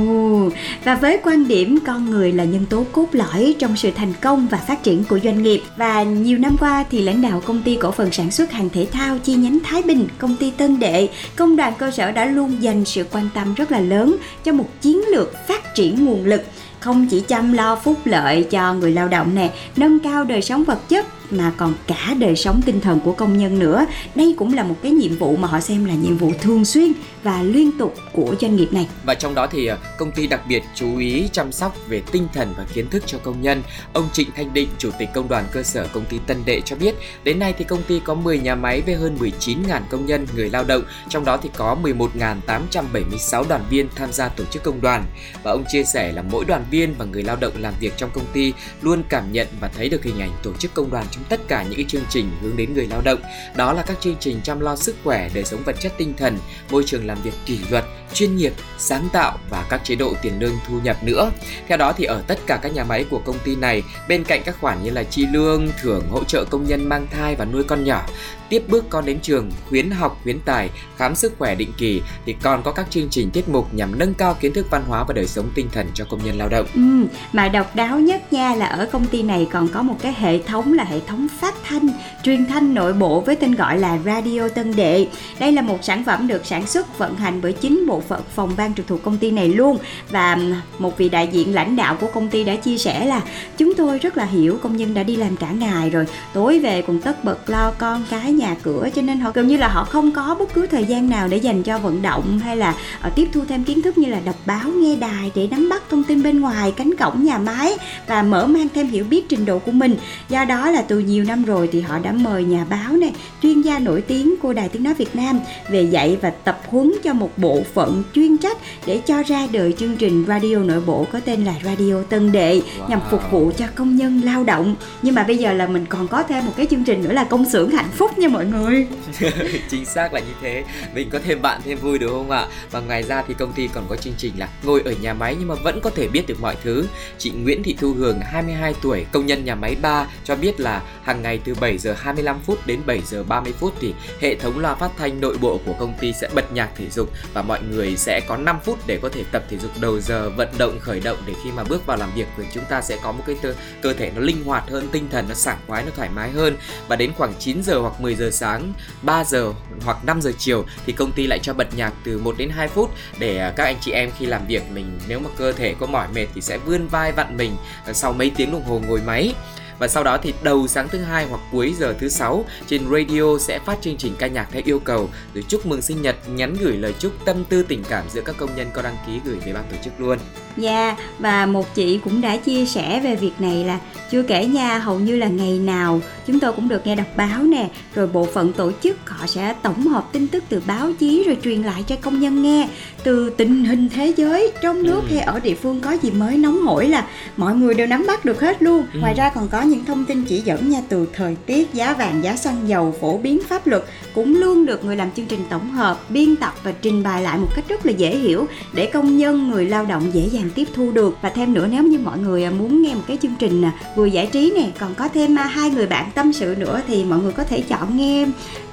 Ồ, 0.00 0.48
và 0.84 0.94
với 0.94 1.20
quan 1.24 1.48
điểm 1.48 1.78
con 1.86 2.10
người 2.10 2.32
là 2.32 2.44
nhân 2.44 2.66
tố 2.66 2.86
cốt 2.92 3.06
lõi 3.12 3.54
trong 3.58 3.76
sự 3.76 3.90
thành 3.90 4.12
công 4.20 4.46
và 4.48 4.58
phát 4.58 4.82
triển 4.82 5.04
của 5.04 5.18
doanh 5.18 5.42
nghiệp 5.42 5.62
và 5.76 6.02
nhiều 6.02 6.29
nhiều 6.30 6.38
năm 6.38 6.56
qua 6.60 6.84
thì 6.90 7.02
lãnh 7.02 7.22
đạo 7.22 7.42
công 7.46 7.62
ty 7.62 7.76
cổ 7.76 7.90
phần 7.90 8.12
sản 8.12 8.30
xuất 8.30 8.52
hàng 8.52 8.68
thể 8.70 8.86
thao 8.92 9.18
chi 9.18 9.34
nhánh 9.34 9.58
Thái 9.64 9.82
Bình, 9.82 10.08
công 10.18 10.36
ty 10.36 10.50
Tân 10.50 10.78
Đệ, 10.78 11.08
công 11.36 11.56
đoàn 11.56 11.72
cơ 11.78 11.90
sở 11.90 12.10
đã 12.12 12.24
luôn 12.24 12.62
dành 12.62 12.84
sự 12.84 13.04
quan 13.10 13.28
tâm 13.34 13.54
rất 13.54 13.72
là 13.72 13.80
lớn 13.80 14.16
cho 14.44 14.52
một 14.52 14.68
chiến 14.80 15.00
lược 15.08 15.46
phát 15.48 15.74
triển 15.74 16.04
nguồn 16.04 16.24
lực 16.24 16.42
không 16.80 17.06
chỉ 17.10 17.20
chăm 17.20 17.52
lo 17.52 17.76
phúc 17.76 17.96
lợi 18.04 18.46
cho 18.50 18.74
người 18.74 18.92
lao 18.92 19.08
động 19.08 19.34
nè, 19.34 19.50
nâng 19.76 19.98
cao 19.98 20.24
đời 20.24 20.42
sống 20.42 20.64
vật 20.64 20.88
chất 20.88 21.06
mà 21.30 21.52
còn 21.56 21.74
cả 21.86 22.14
đời 22.18 22.36
sống 22.36 22.62
tinh 22.66 22.80
thần 22.80 23.00
của 23.00 23.12
công 23.12 23.38
nhân 23.38 23.58
nữa. 23.58 23.86
Đây 24.14 24.34
cũng 24.38 24.54
là 24.54 24.62
một 24.62 24.76
cái 24.82 24.92
nhiệm 24.92 25.16
vụ 25.16 25.36
mà 25.36 25.48
họ 25.48 25.60
xem 25.60 25.84
là 25.84 25.94
nhiệm 25.94 26.16
vụ 26.16 26.32
thường 26.40 26.64
xuyên 26.64 26.92
và 27.22 27.42
liên 27.42 27.70
tục 27.78 27.94
của 28.12 28.34
doanh 28.40 28.56
nghiệp 28.56 28.72
này. 28.72 28.88
Và 29.04 29.14
trong 29.14 29.34
đó 29.34 29.46
thì 29.46 29.66
à, 29.66 29.76
công 29.98 30.12
ty 30.12 30.26
đặc 30.26 30.40
biệt 30.48 30.62
chú 30.74 30.98
ý 30.98 31.28
chăm 31.32 31.52
sóc 31.52 31.76
về 31.88 32.02
tinh 32.12 32.28
thần 32.34 32.54
và 32.56 32.66
kiến 32.74 32.90
thức 32.90 33.02
cho 33.06 33.18
công 33.18 33.42
nhân. 33.42 33.62
Ông 33.92 34.08
Trịnh 34.12 34.28
Thanh 34.36 34.54
Định, 34.54 34.68
Chủ 34.78 34.90
tịch 34.98 35.08
Công 35.14 35.28
đoàn 35.28 35.44
cơ 35.52 35.62
sở 35.62 35.86
công 35.92 36.04
ty 36.04 36.18
Tân 36.26 36.42
Đệ 36.44 36.60
cho 36.60 36.76
biết, 36.76 36.94
đến 37.24 37.38
nay 37.38 37.54
thì 37.58 37.64
công 37.64 37.82
ty 37.82 38.00
có 38.04 38.14
10 38.14 38.38
nhà 38.38 38.54
máy 38.54 38.80
với 38.86 38.94
hơn 38.94 39.16
19.000 39.20 39.80
công 39.90 40.06
nhân, 40.06 40.26
người 40.36 40.50
lao 40.50 40.64
động, 40.64 40.82
trong 41.08 41.24
đó 41.24 41.36
thì 41.36 41.50
có 41.56 41.76
11.876 41.82 43.44
đoàn 43.48 43.64
viên 43.70 43.88
tham 43.96 44.12
gia 44.12 44.28
tổ 44.28 44.44
chức 44.44 44.62
công 44.62 44.80
đoàn. 44.80 45.04
Và 45.42 45.50
ông 45.50 45.64
chia 45.68 45.84
sẻ 45.84 46.12
là 46.12 46.22
mỗi 46.22 46.44
đoàn 46.44 46.64
viên 46.70 46.94
và 46.98 47.04
người 47.04 47.22
lao 47.22 47.36
động 47.36 47.52
làm 47.58 47.74
việc 47.80 47.92
trong 47.96 48.10
công 48.14 48.26
ty 48.32 48.52
luôn 48.82 49.02
cảm 49.08 49.32
nhận 49.32 49.46
và 49.60 49.68
thấy 49.68 49.88
được 49.88 50.04
hình 50.04 50.20
ảnh 50.20 50.30
tổ 50.42 50.52
chức 50.58 50.74
công 50.74 50.90
đoàn 50.90 51.06
trong 51.10 51.19
tất 51.28 51.40
cả 51.48 51.62
những 51.62 51.76
cái 51.76 51.84
chương 51.88 52.04
trình 52.08 52.30
hướng 52.40 52.56
đến 52.56 52.74
người 52.74 52.86
lao 52.86 53.00
động. 53.04 53.20
Đó 53.56 53.72
là 53.72 53.82
các 53.82 54.00
chương 54.00 54.16
trình 54.20 54.40
chăm 54.42 54.60
lo 54.60 54.76
sức 54.76 54.96
khỏe, 55.04 55.30
đời 55.34 55.44
sống 55.44 55.62
vật 55.66 55.76
chất 55.80 55.92
tinh 55.98 56.14
thần, 56.16 56.38
môi 56.70 56.84
trường 56.86 57.06
làm 57.06 57.22
việc 57.22 57.34
kỷ 57.46 57.58
luật, 57.70 57.84
chuyên 58.14 58.36
nghiệp, 58.36 58.52
sáng 58.78 59.08
tạo 59.12 59.38
và 59.50 59.64
các 59.70 59.80
chế 59.84 59.94
độ 59.94 60.14
tiền 60.22 60.32
lương 60.38 60.54
thu 60.68 60.80
nhập 60.84 60.96
nữa. 61.02 61.30
Theo 61.68 61.78
đó 61.78 61.92
thì 61.96 62.04
ở 62.04 62.22
tất 62.26 62.38
cả 62.46 62.58
các 62.62 62.74
nhà 62.74 62.84
máy 62.84 63.04
của 63.10 63.18
công 63.18 63.38
ty 63.44 63.56
này, 63.56 63.82
bên 64.08 64.24
cạnh 64.24 64.42
các 64.44 64.56
khoản 64.60 64.82
như 64.82 64.90
là 64.90 65.02
chi 65.02 65.26
lương, 65.32 65.68
thưởng 65.82 66.02
hỗ 66.10 66.24
trợ 66.24 66.44
công 66.44 66.66
nhân 66.66 66.88
mang 66.88 67.06
thai 67.10 67.36
và 67.36 67.44
nuôi 67.44 67.64
con 67.64 67.84
nhỏ, 67.84 68.02
tiếp 68.48 68.62
bước 68.68 68.84
con 68.90 69.06
đến 69.06 69.18
trường, 69.20 69.50
khuyến 69.68 69.90
học, 69.90 70.20
khuyến 70.22 70.40
tài, 70.40 70.70
khám 70.96 71.14
sức 71.14 71.34
khỏe 71.38 71.54
định 71.54 71.72
kỳ 71.76 72.02
thì 72.26 72.36
còn 72.42 72.62
có 72.62 72.72
các 72.72 72.90
chương 72.90 73.08
trình 73.10 73.30
tiết 73.30 73.48
mục 73.48 73.74
nhằm 73.74 73.98
nâng 73.98 74.14
cao 74.14 74.36
kiến 74.40 74.52
thức 74.52 74.66
văn 74.70 74.84
hóa 74.88 75.04
và 75.04 75.14
đời 75.14 75.26
sống 75.26 75.50
tinh 75.54 75.68
thần 75.72 75.86
cho 75.94 76.04
công 76.10 76.24
nhân 76.24 76.38
lao 76.38 76.48
động. 76.48 76.66
Ừ, 76.74 77.06
mà 77.32 77.48
độc 77.48 77.76
đáo 77.76 78.00
nhất 78.00 78.32
nha 78.32 78.54
là 78.54 78.66
ở 78.66 78.88
công 78.92 79.06
ty 79.06 79.22
này 79.22 79.48
còn 79.52 79.68
có 79.68 79.82
một 79.82 79.96
cái 80.02 80.14
hệ 80.18 80.38
thống 80.38 80.72
là 80.72 80.84
hệ 80.84 81.00
thống 81.06 81.26
phát 81.40 81.54
thanh, 81.64 81.88
truyền 82.22 82.46
thanh 82.46 82.74
nội 82.74 82.92
bộ 82.92 83.20
với 83.20 83.36
tên 83.36 83.54
gọi 83.54 83.78
là 83.78 83.98
Radio 84.04 84.48
Tân 84.48 84.76
Đệ. 84.76 85.06
Đây 85.38 85.52
là 85.52 85.62
một 85.62 85.78
sản 85.82 86.04
phẩm 86.04 86.26
được 86.26 86.46
sản 86.46 86.66
xuất 86.66 86.98
vận 86.98 87.16
hành 87.16 87.40
bởi 87.42 87.52
chính 87.52 87.86
bộ 87.86 87.99
phận 88.00 88.22
phòng 88.34 88.50
ban 88.56 88.74
trực 88.74 88.86
thuộc 88.86 89.02
công 89.02 89.18
ty 89.18 89.30
này 89.30 89.48
luôn. 89.48 89.78
Và 90.10 90.38
một 90.78 90.98
vị 90.98 91.08
đại 91.08 91.28
diện 91.32 91.54
lãnh 91.54 91.76
đạo 91.76 91.96
của 92.00 92.06
công 92.06 92.28
ty 92.28 92.44
đã 92.44 92.56
chia 92.56 92.78
sẻ 92.78 93.06
là 93.06 93.20
chúng 93.58 93.74
tôi 93.74 93.98
rất 93.98 94.16
là 94.16 94.24
hiểu 94.24 94.58
công 94.62 94.76
nhân 94.76 94.94
đã 94.94 95.02
đi 95.02 95.16
làm 95.16 95.36
cả 95.36 95.50
ngày 95.50 95.90
rồi, 95.90 96.06
tối 96.32 96.58
về 96.58 96.82
còn 96.82 96.98
tất 96.98 97.24
bật 97.24 97.50
lo 97.50 97.72
con 97.78 98.04
cái 98.10 98.32
nhà 98.32 98.56
cửa 98.62 98.88
cho 98.94 99.02
nên 99.02 99.20
họ 99.20 99.30
gần 99.34 99.48
như 99.48 99.56
là 99.56 99.68
họ 99.68 99.84
không 99.84 100.12
có 100.12 100.36
bất 100.38 100.54
cứ 100.54 100.66
thời 100.66 100.84
gian 100.84 101.08
nào 101.08 101.28
để 101.28 101.36
dành 101.36 101.62
cho 101.62 101.78
vận 101.78 102.02
động 102.02 102.38
hay 102.38 102.56
là 102.56 102.74
ờ, 103.00 103.10
tiếp 103.14 103.28
thu 103.32 103.44
thêm 103.48 103.64
kiến 103.64 103.82
thức 103.82 103.98
như 103.98 104.08
là 104.08 104.20
đọc 104.24 104.36
báo 104.46 104.70
nghe 104.70 104.96
đài 104.96 105.30
để 105.34 105.48
nắm 105.50 105.68
bắt 105.68 105.82
thông 105.90 106.04
tin 106.04 106.22
bên 106.22 106.40
ngoài 106.40 106.72
cánh 106.76 106.96
cổng 106.96 107.24
nhà 107.24 107.38
máy 107.38 107.72
và 108.06 108.22
mở 108.22 108.46
mang 108.46 108.68
thêm 108.74 108.86
hiểu 108.86 109.04
biết 109.04 109.28
trình 109.28 109.44
độ 109.44 109.58
của 109.58 109.72
mình. 109.72 109.96
Do 110.28 110.44
đó 110.44 110.70
là 110.70 110.82
từ 110.82 110.98
nhiều 110.98 111.24
năm 111.24 111.44
rồi 111.44 111.68
thì 111.72 111.80
họ 111.80 111.98
đã 111.98 112.12
mời 112.12 112.44
nhà 112.44 112.66
báo 112.70 112.92
này 112.92 113.12
chuyên 113.42 113.62
gia 113.62 113.78
nổi 113.78 114.00
tiếng 114.00 114.34
của 114.42 114.52
đài 114.52 114.68
tiếng 114.68 114.82
nói 114.82 114.94
Việt 114.94 115.16
Nam 115.16 115.40
về 115.70 115.82
dạy 115.82 116.18
và 116.22 116.30
tập 116.30 116.60
huấn 116.66 116.92
cho 117.04 117.12
một 117.12 117.30
bộ 117.36 117.62
phận 117.74 117.89
chuyên 118.14 118.38
trách 118.38 118.58
để 118.86 119.00
cho 119.06 119.22
ra 119.22 119.46
đời 119.52 119.72
chương 119.72 119.96
trình 119.96 120.24
radio 120.28 120.56
nội 120.56 120.80
bộ 120.80 121.06
có 121.12 121.20
tên 121.24 121.44
là 121.44 121.54
Radio 121.64 122.02
Tân 122.08 122.32
Đệ 122.32 122.62
nhằm 122.88 123.00
phục 123.10 123.20
vụ 123.30 123.52
cho 123.56 123.66
công 123.74 123.96
nhân 123.96 124.20
lao 124.24 124.44
động 124.44 124.76
nhưng 125.02 125.14
mà 125.14 125.22
bây 125.22 125.36
giờ 125.36 125.52
là 125.52 125.66
mình 125.66 125.86
còn 125.88 126.08
có 126.08 126.22
thêm 126.22 126.46
một 126.46 126.52
cái 126.56 126.66
chương 126.66 126.84
trình 126.84 127.02
nữa 127.02 127.12
là 127.12 127.24
công 127.24 127.50
xưởng 127.50 127.70
hạnh 127.70 127.90
phúc 127.94 128.18
nha 128.18 128.28
mọi 128.28 128.46
người 128.46 128.86
Chính 129.70 129.84
xác 129.84 130.12
là 130.14 130.20
như 130.20 130.32
thế. 130.42 130.64
Mình 130.94 131.10
có 131.10 131.18
thêm 131.24 131.42
bạn 131.42 131.60
thêm 131.64 131.78
vui 131.78 131.98
đúng 131.98 132.10
không 132.10 132.30
ạ? 132.30 132.46
Và 132.70 132.80
ngoài 132.80 133.02
ra 133.02 133.22
thì 133.28 133.34
công 133.34 133.52
ty 133.52 133.68
còn 133.74 133.84
có 133.88 133.96
chương 133.96 134.14
trình 134.16 134.32
là 134.38 134.48
ngồi 134.62 134.82
ở 134.84 134.92
nhà 135.00 135.14
máy 135.14 135.36
nhưng 135.38 135.48
mà 135.48 135.54
vẫn 135.54 135.80
có 135.80 135.90
thể 135.90 136.08
biết 136.08 136.26
được 136.26 136.40
mọi 136.40 136.56
thứ. 136.62 136.86
Chị 137.18 137.30
Nguyễn 137.30 137.62
Thị 137.62 137.76
Thu 137.80 137.92
Hường 137.92 138.20
22 138.20 138.74
tuổi, 138.82 139.04
công 139.12 139.26
nhân 139.26 139.44
nhà 139.44 139.54
máy 139.54 139.76
3 139.82 140.06
cho 140.24 140.36
biết 140.36 140.60
là 140.60 140.82
hàng 141.02 141.22
ngày 141.22 141.40
từ 141.44 141.54
7 141.54 141.78
giờ 141.78 141.94
25 141.98 142.36
phút 142.46 142.66
đến 142.66 142.80
7 142.86 143.00
giờ 143.06 143.22
30 143.22 143.52
phút 143.58 143.74
thì 143.80 143.94
hệ 144.20 144.34
thống 144.34 144.58
loa 144.58 144.74
phát 144.74 144.90
thanh 144.98 145.20
nội 145.20 145.36
bộ 145.40 145.60
của 145.66 145.72
công 145.78 145.92
ty 146.00 146.12
sẽ 146.12 146.28
bật 146.34 146.52
nhạc 146.52 146.70
thể 146.76 146.88
dục 146.90 147.10
và 147.32 147.42
mọi 147.42 147.60
người 147.70 147.79
sẽ 147.96 148.20
có 148.20 148.36
5 148.36 148.58
phút 148.64 148.78
để 148.86 148.98
có 149.02 149.08
thể 149.08 149.24
tập 149.32 149.42
thể 149.50 149.58
dục 149.58 149.70
đầu 149.80 150.00
giờ 150.00 150.30
vận 150.30 150.48
động 150.58 150.78
khởi 150.80 151.00
động 151.00 151.18
để 151.26 151.32
khi 151.44 151.50
mà 151.52 151.64
bước 151.64 151.86
vào 151.86 151.96
làm 151.96 152.14
việc 152.14 152.26
thì 152.36 152.44
chúng 152.54 152.64
ta 152.64 152.80
sẽ 152.82 152.96
có 153.02 153.12
một 153.12 153.22
cái 153.26 153.36
cơ, 153.42 153.54
cơ 153.82 153.92
thể 153.92 154.12
nó 154.14 154.20
linh 154.20 154.44
hoạt 154.44 154.70
hơn, 154.70 154.88
tinh 154.92 155.08
thần 155.10 155.28
nó 155.28 155.34
sảng 155.34 155.58
khoái, 155.66 155.84
nó 155.84 155.90
thoải 155.96 156.08
mái 156.14 156.30
hơn. 156.30 156.56
Và 156.88 156.96
đến 156.96 157.12
khoảng 157.16 157.32
9 157.38 157.62
giờ 157.62 157.78
hoặc 157.78 158.00
10 158.00 158.14
giờ 158.14 158.30
sáng, 158.30 158.72
3 159.02 159.24
giờ 159.24 159.52
hoặc 159.84 160.04
5 160.04 160.22
giờ 160.22 160.32
chiều 160.38 160.64
thì 160.86 160.92
công 160.92 161.12
ty 161.12 161.26
lại 161.26 161.38
cho 161.42 161.54
bật 161.54 161.74
nhạc 161.76 161.92
từ 162.04 162.18
1 162.18 162.34
đến 162.38 162.50
2 162.50 162.68
phút 162.68 162.90
để 163.18 163.38
à, 163.38 163.52
các 163.56 163.64
anh 163.64 163.76
chị 163.80 163.92
em 163.92 164.10
khi 164.18 164.26
làm 164.26 164.46
việc 164.46 164.62
mình 164.70 164.98
nếu 165.08 165.18
mà 165.18 165.30
cơ 165.36 165.52
thể 165.52 165.74
có 165.80 165.86
mỏi 165.86 166.08
mệt 166.14 166.26
thì 166.34 166.40
sẽ 166.40 166.58
vươn 166.58 166.88
vai 166.88 167.12
vặn 167.12 167.36
mình 167.36 167.56
à, 167.86 167.92
sau 167.92 168.12
mấy 168.12 168.30
tiếng 168.36 168.52
đồng 168.52 168.64
hồ 168.64 168.82
ngồi 168.88 169.00
máy 169.06 169.34
và 169.80 169.88
sau 169.88 170.04
đó 170.04 170.18
thì 170.22 170.34
đầu 170.42 170.66
sáng 170.68 170.88
thứ 170.88 170.98
hai 170.98 171.26
hoặc 171.30 171.40
cuối 171.52 171.74
giờ 171.78 171.94
thứ 172.00 172.08
sáu 172.08 172.44
trên 172.66 172.82
radio 172.92 173.38
sẽ 173.38 173.58
phát 173.58 173.78
chương 173.82 173.96
trình 173.96 174.12
ca 174.18 174.26
nhạc 174.26 174.46
theo 174.52 174.62
yêu 174.64 174.78
cầu 174.78 175.08
rồi 175.34 175.44
chúc 175.48 175.66
mừng 175.66 175.82
sinh 175.82 176.02
nhật 176.02 176.16
nhắn 176.28 176.56
gửi 176.60 176.76
lời 176.76 176.94
chúc 176.98 177.12
tâm 177.24 177.44
tư 177.48 177.62
tình 177.62 177.82
cảm 177.88 178.04
giữa 178.12 178.20
các 178.20 178.34
công 178.38 178.56
nhân 178.56 178.66
có 178.74 178.82
đăng 178.82 178.96
ký 179.06 179.12
gửi 179.24 179.36
về 179.46 179.52
ban 179.52 179.64
tổ 179.70 179.76
chức 179.84 180.00
luôn 180.00 180.18
Dạ, 180.56 180.96
và 181.18 181.46
một 181.46 181.74
chị 181.74 182.00
cũng 182.04 182.20
đã 182.20 182.36
chia 182.36 182.66
sẻ 182.66 183.00
về 183.04 183.16
việc 183.16 183.32
này 183.38 183.64
là 183.64 183.78
chưa 184.10 184.22
kể 184.22 184.46
nha, 184.46 184.78
hầu 184.78 184.98
như 184.98 185.16
là 185.16 185.26
ngày 185.28 185.58
nào 185.58 186.00
chúng 186.26 186.40
tôi 186.40 186.52
cũng 186.52 186.68
được 186.68 186.86
nghe 186.86 186.94
đọc 186.96 187.06
báo 187.16 187.42
nè, 187.42 187.68
rồi 187.94 188.06
bộ 188.06 188.28
phận 188.34 188.52
tổ 188.52 188.72
chức 188.82 188.96
họ 189.10 189.26
sẽ 189.26 189.54
tổng 189.62 189.86
hợp 189.86 190.08
tin 190.12 190.28
tức 190.28 190.44
từ 190.48 190.62
báo 190.66 190.92
chí 190.92 191.24
rồi 191.26 191.36
truyền 191.44 191.62
lại 191.62 191.84
cho 191.86 191.96
công 191.96 192.20
nhân 192.20 192.42
nghe 192.42 192.68
từ 193.04 193.30
tình 193.30 193.64
hình 193.64 193.88
thế 193.88 194.12
giới 194.16 194.52
trong 194.62 194.82
nước 194.82 195.00
Ừ. 195.10 195.14
hay 195.14 195.20
ở 195.24 195.40
địa 195.40 195.54
phương 195.54 195.80
có 195.80 195.92
gì 196.02 196.10
mới 196.10 196.36
nóng 196.36 196.60
hổi 196.66 196.88
là 196.88 197.06
mọi 197.36 197.54
người 197.54 197.74
đều 197.74 197.86
nắm 197.86 198.04
bắt 198.06 198.24
được 198.24 198.40
hết 198.40 198.62
luôn. 198.62 198.86
Ừ. 198.94 199.00
Ngoài 199.00 199.14
ra 199.14 199.30
còn 199.34 199.48
có 199.48 199.62
những 199.70 199.84
thông 199.84 200.04
tin 200.04 200.24
chỉ 200.24 200.40
dẫn 200.40 200.70
nha 200.70 200.82
từ 200.88 201.06
thời 201.12 201.36
tiết, 201.46 201.74
giá 201.74 201.94
vàng, 201.94 202.24
giá 202.24 202.36
xăng 202.36 202.68
dầu, 202.68 202.94
phổ 203.00 203.18
biến 203.18 203.40
pháp 203.48 203.66
luật 203.66 203.84
cũng 204.14 204.34
luôn 204.34 204.66
được 204.66 204.84
người 204.84 204.96
làm 204.96 205.10
chương 205.16 205.26
trình 205.26 205.40
tổng 205.50 205.70
hợp, 205.70 206.10
biên 206.10 206.36
tập 206.36 206.54
và 206.62 206.72
trình 206.82 207.02
bày 207.02 207.22
lại 207.22 207.38
một 207.38 207.48
cách 207.56 207.64
rất 207.68 207.86
là 207.86 207.92
dễ 207.92 208.16
hiểu 208.16 208.46
để 208.72 208.86
công 208.86 209.16
nhân, 209.16 209.50
người 209.50 209.66
lao 209.66 209.86
động 209.86 210.10
dễ 210.12 210.28
dàng 210.32 210.50
tiếp 210.54 210.68
thu 210.74 210.90
được. 210.90 211.16
Và 211.22 211.30
thêm 211.30 211.54
nữa 211.54 211.68
nếu 211.70 211.82
như 211.82 211.98
mọi 211.98 212.18
người 212.18 212.44
à, 212.44 212.50
muốn 212.50 212.82
nghe 212.82 212.94
một 212.94 213.02
cái 213.06 213.18
chương 213.22 213.34
trình 213.38 213.64
à, 213.64 213.72
vừa 213.96 214.06
giải 214.06 214.26
trí 214.26 214.52
nè, 214.56 214.70
còn 214.78 214.94
có 214.94 215.08
thêm 215.08 215.38
à, 215.38 215.44
hai 215.44 215.70
người 215.70 215.86
bạn 215.86 216.10
tâm 216.14 216.32
sự 216.32 216.54
nữa 216.58 216.80
thì 216.86 217.04
mọi 217.04 217.18
người 217.18 217.32
có 217.32 217.44
thể 217.44 217.62
chọn 217.68 217.96
nghe 217.96 218.26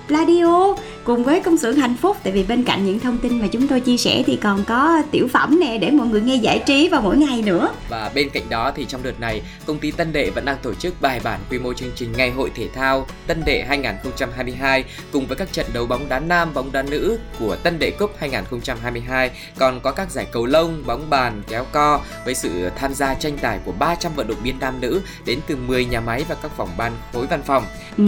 Radio 0.09 0.75
cùng 1.07 1.23
với 1.23 1.39
công 1.39 1.57
xưởng 1.57 1.75
hạnh 1.75 1.95
phúc 1.95 2.17
tại 2.23 2.33
vì 2.33 2.43
bên 2.43 2.63
cạnh 2.63 2.85
những 2.85 2.99
thông 2.99 3.17
tin 3.17 3.41
mà 3.41 3.47
chúng 3.47 3.67
tôi 3.67 3.79
chia 3.79 3.97
sẻ 3.97 4.23
thì 4.25 4.35
còn 4.35 4.63
có 4.67 5.01
tiểu 5.11 5.27
phẩm 5.33 5.59
nè 5.59 5.77
để 5.77 5.91
mọi 5.91 6.07
người 6.07 6.21
nghe 6.21 6.35
giải 6.35 6.63
trí 6.65 6.89
vào 6.89 7.01
mỗi 7.01 7.17
ngày 7.17 7.41
nữa. 7.41 7.69
Và 7.89 8.11
bên 8.15 8.29
cạnh 8.29 8.43
đó 8.49 8.71
thì 8.75 8.85
trong 8.85 9.03
đợt 9.03 9.19
này, 9.19 9.41
công 9.65 9.79
ty 9.79 9.91
Tân 9.91 10.13
Đệ 10.13 10.29
vẫn 10.29 10.45
đang 10.45 10.57
tổ 10.63 10.73
chức 10.73 11.01
bài 11.01 11.21
bản 11.23 11.39
quy 11.49 11.59
mô 11.59 11.73
chương 11.73 11.89
trình 11.95 12.13
Ngày 12.17 12.31
hội 12.31 12.51
thể 12.55 12.67
thao 12.75 13.05
Tân 13.27 13.41
Đệ 13.45 13.65
2022 13.67 14.83
cùng 15.11 15.27
với 15.27 15.37
các 15.37 15.53
trận 15.53 15.65
đấu 15.73 15.85
bóng 15.85 16.09
đá 16.09 16.19
nam, 16.19 16.53
bóng 16.53 16.71
đá 16.71 16.81
nữ 16.81 17.19
của 17.39 17.55
Tân 17.55 17.79
Đệ 17.79 17.91
Cup 17.91 18.15
2022, 18.19 19.31
còn 19.57 19.79
có 19.79 19.91
các 19.91 20.11
giải 20.11 20.27
cầu 20.31 20.45
lông, 20.45 20.83
bóng 20.85 21.09
bàn, 21.09 21.41
kéo 21.49 21.65
co 21.71 22.01
với 22.25 22.35
sự 22.35 22.69
tham 22.75 22.93
gia 22.93 23.13
tranh 23.13 23.37
tài 23.41 23.59
của 23.65 23.71
300 23.71 24.11
vận 24.15 24.27
động 24.27 24.43
viên 24.43 24.59
nam 24.59 24.81
nữ 24.81 25.01
đến 25.25 25.39
từ 25.47 25.55
10 25.55 25.85
nhà 25.85 25.99
máy 25.99 26.25
và 26.29 26.35
các 26.41 26.51
phòng 26.57 26.69
ban 26.77 26.91
khối 27.13 27.27
văn 27.27 27.41
phòng. 27.45 27.63
Ừ, 27.97 28.03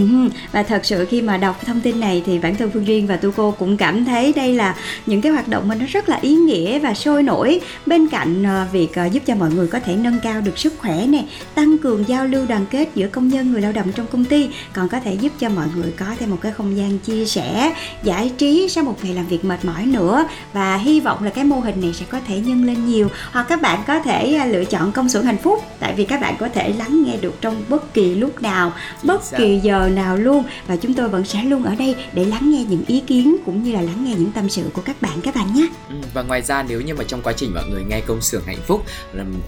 và 0.52 0.62
thật 0.62 0.80
sự 0.84 1.06
khi 1.10 1.22
mà 1.22 1.36
đọc 1.36 1.60
thông 1.66 1.80
tin 1.80 2.00
này 2.00 2.22
thì 2.26 2.38
bản 2.38 2.56
thân 2.56 2.70
Phương 2.70 2.84
Duyên 2.90 3.06
và 3.06 3.16
Tu 3.16 3.30
cô 3.36 3.50
cũng 3.50 3.76
cảm 3.76 4.04
thấy 4.04 4.32
đây 4.36 4.54
là 4.54 4.76
những 5.06 5.20
cái 5.20 5.32
hoạt 5.32 5.48
động 5.48 5.68
mà 5.68 5.74
nó 5.74 5.86
rất 5.88 6.08
là 6.08 6.18
ý 6.22 6.34
nghĩa 6.34 6.78
và 6.78 6.94
sôi 6.94 7.22
nổi. 7.22 7.60
Bên 7.86 8.08
cạnh 8.08 8.42
ờ, 8.42 8.66
việc 8.72 8.94
ờ, 8.94 9.06
giúp 9.06 9.22
cho 9.26 9.34
mọi 9.34 9.50
người 9.50 9.66
có 9.66 9.80
thể 9.80 9.96
nâng 9.96 10.18
cao 10.22 10.40
được 10.40 10.58
sức 10.58 10.74
khỏe 10.78 11.06
nè 11.06 11.24
tăng 11.54 11.78
cường 11.78 12.04
giao 12.08 12.26
lưu 12.26 12.46
đoàn 12.48 12.66
kết 12.70 12.88
giữa 12.94 13.06
công 13.06 13.28
nhân 13.28 13.52
người 13.52 13.60
lao 13.60 13.72
động 13.72 13.92
trong 13.94 14.06
công 14.06 14.24
ty 14.24 14.48
còn 14.72 14.88
có 14.88 15.00
thể 15.00 15.14
giúp 15.14 15.32
cho 15.40 15.48
mọi 15.48 15.66
người 15.76 15.92
có 15.98 16.06
thêm 16.18 16.30
một 16.30 16.36
cái 16.40 16.52
không 16.52 16.76
gian 16.76 16.98
chia 16.98 17.24
sẻ 17.26 17.74
giải 18.02 18.32
trí 18.38 18.68
sau 18.68 18.84
một 18.84 18.96
ngày 19.02 19.14
làm 19.14 19.26
việc 19.26 19.44
mệt 19.44 19.64
mỏi 19.64 19.86
nữa. 19.86 20.24
Và 20.52 20.76
hy 20.76 21.00
vọng 21.00 21.24
là 21.24 21.30
cái 21.30 21.44
mô 21.44 21.60
hình 21.60 21.80
này 21.80 21.92
sẽ 21.94 22.06
có 22.10 22.18
thể 22.26 22.38
nhân 22.38 22.64
lên 22.64 22.86
nhiều. 22.86 23.08
Hoặc 23.32 23.46
các 23.48 23.62
bạn 23.62 23.80
có 23.86 24.00
thể 24.00 24.34
à, 24.34 24.46
lựa 24.46 24.64
chọn 24.64 24.92
công 24.92 25.08
xưởng 25.08 25.24
hạnh 25.24 25.38
phúc 25.42 25.64
tại 25.78 25.94
vì 25.96 26.04
các 26.04 26.20
bạn 26.20 26.34
có 26.38 26.48
thể 26.48 26.72
lắng 26.78 27.02
nghe 27.06 27.16
được 27.16 27.40
trong 27.40 27.62
bất 27.68 27.94
kỳ 27.94 28.14
lúc 28.14 28.42
nào 28.42 28.72
bất 29.02 29.22
kỳ 29.38 29.60
giờ 29.62 29.88
nào 29.94 30.16
luôn. 30.16 30.44
Và 30.66 30.76
chúng 30.76 30.94
tôi 30.94 31.08
vẫn 31.08 31.24
sẽ 31.24 31.42
luôn 31.42 31.64
ở 31.64 31.74
đây 31.74 31.94
để 32.12 32.24
lắng 32.24 32.50
nghe 32.50 32.64
những 32.64 32.79
ý 32.86 33.02
kiến 33.06 33.36
cũng 33.46 33.62
như 33.62 33.72
là 33.72 33.80
lắng 33.80 34.04
nghe 34.04 34.14
những 34.18 34.32
tâm 34.32 34.48
sự 34.48 34.62
của 34.72 34.82
các 34.82 35.02
bạn 35.02 35.20
các 35.22 35.34
bạn 35.34 35.54
nhé. 35.54 35.68
Ừ, 35.88 35.94
và 36.14 36.22
ngoài 36.22 36.42
ra 36.42 36.62
nếu 36.62 36.80
như 36.80 36.94
mà 36.94 37.04
trong 37.04 37.22
quá 37.22 37.32
trình 37.36 37.54
mọi 37.54 37.68
người 37.70 37.84
nghe 37.84 38.00
công 38.00 38.22
xưởng 38.22 38.44
hạnh 38.46 38.60
phúc 38.66 38.84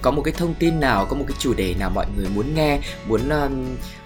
có 0.03 0.11
một 0.11 0.23
cái 0.23 0.35
thông 0.37 0.55
tin 0.55 0.81
nào 0.81 1.07
có 1.07 1.17
một 1.17 1.25
cái 1.29 1.37
chủ 1.39 1.55
đề 1.55 1.75
nào 1.79 1.91
mọi 1.95 2.07
người 2.17 2.27
muốn 2.35 2.55
nghe 2.55 2.79
muốn 3.09 3.21
uh, 3.21 3.53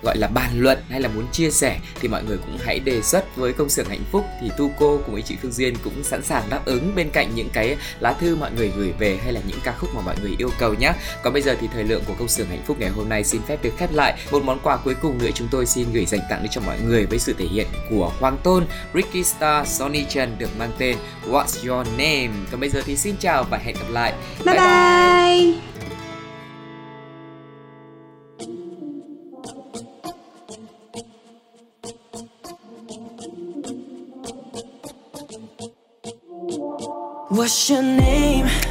gọi 0.02 0.16
là 0.16 0.28
bàn 0.28 0.50
luận 0.56 0.78
hay 0.88 1.00
là 1.00 1.08
muốn 1.08 1.26
chia 1.32 1.50
sẻ 1.50 1.78
thì 2.00 2.08
mọi 2.08 2.24
người 2.24 2.38
cũng 2.38 2.58
hãy 2.64 2.80
đề 2.80 3.02
xuất 3.02 3.36
với 3.36 3.52
công 3.52 3.68
xưởng 3.68 3.88
hạnh 3.88 4.04
phúc 4.12 4.24
thì 4.40 4.50
tu 4.56 4.70
cô 4.78 5.00
cùng 5.04 5.12
với 5.12 5.22
chị 5.22 5.36
Phương 5.42 5.52
Duyên 5.52 5.74
cũng 5.84 6.04
sẵn 6.04 6.22
sàng 6.22 6.42
đáp 6.50 6.64
ứng 6.64 6.92
bên 6.96 7.10
cạnh 7.10 7.34
những 7.34 7.48
cái 7.52 7.76
lá 8.00 8.12
thư 8.12 8.36
mọi 8.36 8.50
người 8.56 8.72
gửi 8.76 8.92
về 8.98 9.18
hay 9.24 9.32
là 9.32 9.40
những 9.46 9.58
ca 9.64 9.72
khúc 9.78 9.90
mà 9.94 10.00
mọi 10.00 10.14
người 10.22 10.34
yêu 10.38 10.50
cầu 10.58 10.74
nhé. 10.74 10.92
Còn 11.22 11.32
bây 11.32 11.42
giờ 11.42 11.56
thì 11.60 11.68
thời 11.72 11.84
lượng 11.84 12.02
của 12.06 12.14
công 12.18 12.28
xưởng 12.28 12.46
hạnh 12.48 12.62
phúc 12.66 12.76
ngày 12.80 12.90
hôm 12.90 13.08
nay 13.08 13.24
xin 13.24 13.42
phép 13.42 13.62
được 13.62 13.72
khép 13.78 13.92
lại. 13.92 14.18
Một 14.30 14.44
món 14.44 14.58
quà 14.62 14.76
cuối 14.76 14.94
cùng 14.94 15.18
nữa 15.18 15.30
chúng 15.34 15.48
tôi 15.50 15.66
xin 15.66 15.86
gửi 15.92 16.06
dành 16.06 16.20
tặng 16.30 16.42
đến 16.42 16.50
cho 16.50 16.60
mọi 16.60 16.80
người 16.80 17.06
với 17.06 17.18
sự 17.18 17.34
thể 17.38 17.46
hiện 17.46 17.66
của 17.90 18.12
Hoàng 18.20 18.38
Tôn 18.42 18.66
Ricky 18.94 19.15
Star 19.24 19.68
Sonny 19.68 20.04
Chen 20.08 20.30
được 20.38 20.50
mang 20.58 20.70
tên 20.78 20.96
What's 21.30 21.68
Your 21.68 21.86
Name? 21.88 22.30
Còn 22.50 22.60
bây 22.60 22.68
giờ 22.68 22.82
thì 22.84 22.96
xin 22.96 23.16
chào 23.20 23.44
và 23.50 23.58
hẹn 23.58 23.74
gặp 23.74 23.90
lại. 23.90 24.12
Bye 24.44 24.56
bye, 24.56 25.76
What's 37.30 37.70
your 37.70 37.82
name? 37.82 38.65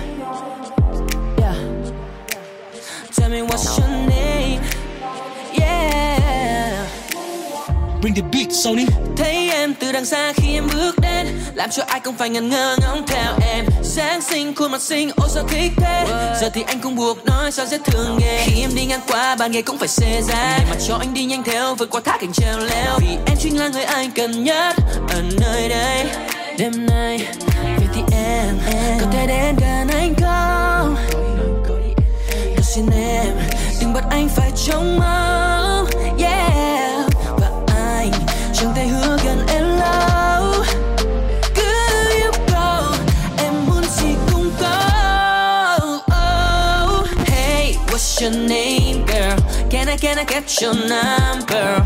The 8.16 8.22
beat, 8.34 8.54
Sony. 8.54 8.86
Thấy 9.18 9.50
em 9.50 9.74
từ 9.80 9.92
đằng 9.92 10.06
xa 10.06 10.34
khi 10.34 10.54
em 10.54 10.68
bước 10.74 10.96
đến 11.02 11.28
Làm 11.54 11.70
cho 11.70 11.84
ai 11.88 12.00
cũng 12.00 12.16
phải 12.16 12.30
ngần 12.30 12.50
ngơ 12.50 12.78
ngóng 12.82 13.04
theo 13.08 13.34
em. 13.42 13.66
Sáng 13.84 14.22
xinh, 14.22 14.56
khuôn 14.56 14.72
mặt 14.72 14.82
xinh, 14.82 15.12
ôi 15.16 15.30
sao 15.32 15.44
thích 15.48 15.72
thế? 15.78 16.06
Giờ 16.42 16.50
thì 16.54 16.64
anh 16.68 16.80
cũng 16.80 16.96
buộc 16.96 17.26
nói 17.26 17.52
sao 17.52 17.66
rất 17.66 17.82
thương 17.86 18.20
ghê. 18.22 18.44
Khi 18.46 18.62
em 18.62 18.70
đi 18.76 18.86
ngang 18.86 19.00
qua, 19.08 19.36
ban 19.36 19.52
ngày 19.52 19.62
cũng 19.62 19.78
phải 19.78 19.88
xê 19.88 20.22
ra. 20.22 20.58
Để 20.60 20.66
mà 20.70 20.76
cho 20.88 20.96
anh 20.96 21.14
đi 21.14 21.26
nhanh 21.26 21.44
theo, 21.44 21.76
vượt 21.76 21.90
qua 21.90 22.02
thác 22.02 22.18
cảnh 22.22 22.32
treo 22.34 22.58
leo. 22.58 23.00
Vì 23.00 23.18
em 23.26 23.38
chính 23.40 23.60
là 23.60 23.68
người 23.68 23.84
anh 23.84 24.12
cần 24.12 24.44
nhất 24.44 24.76
Ở 25.10 25.22
nơi 25.42 25.70
đây, 25.70 26.06
đêm 26.58 26.86
nay 26.86 27.28
Vậy 27.64 27.88
thì 27.94 28.02
em, 28.12 28.58
có 29.02 29.08
thể 29.12 29.28
đến 29.28 29.56
gần 29.62 29.88
anh 29.88 30.14
không? 30.22 30.96
Tôi 32.56 32.64
xin 32.76 32.86
em, 32.98 33.34
đừng 33.82 33.94
bắt 33.94 34.04
anh 34.10 34.30
phải 34.30 34.52
trông 34.66 35.00
mong 35.00 35.75
your 48.26 48.50
name 48.50 49.06
girl? 49.06 49.38
Can 49.70 49.88
I, 49.88 49.98
can 49.98 50.18
I 50.18 50.26
get 50.26 50.44
your 50.62 50.76
number? 50.76 51.82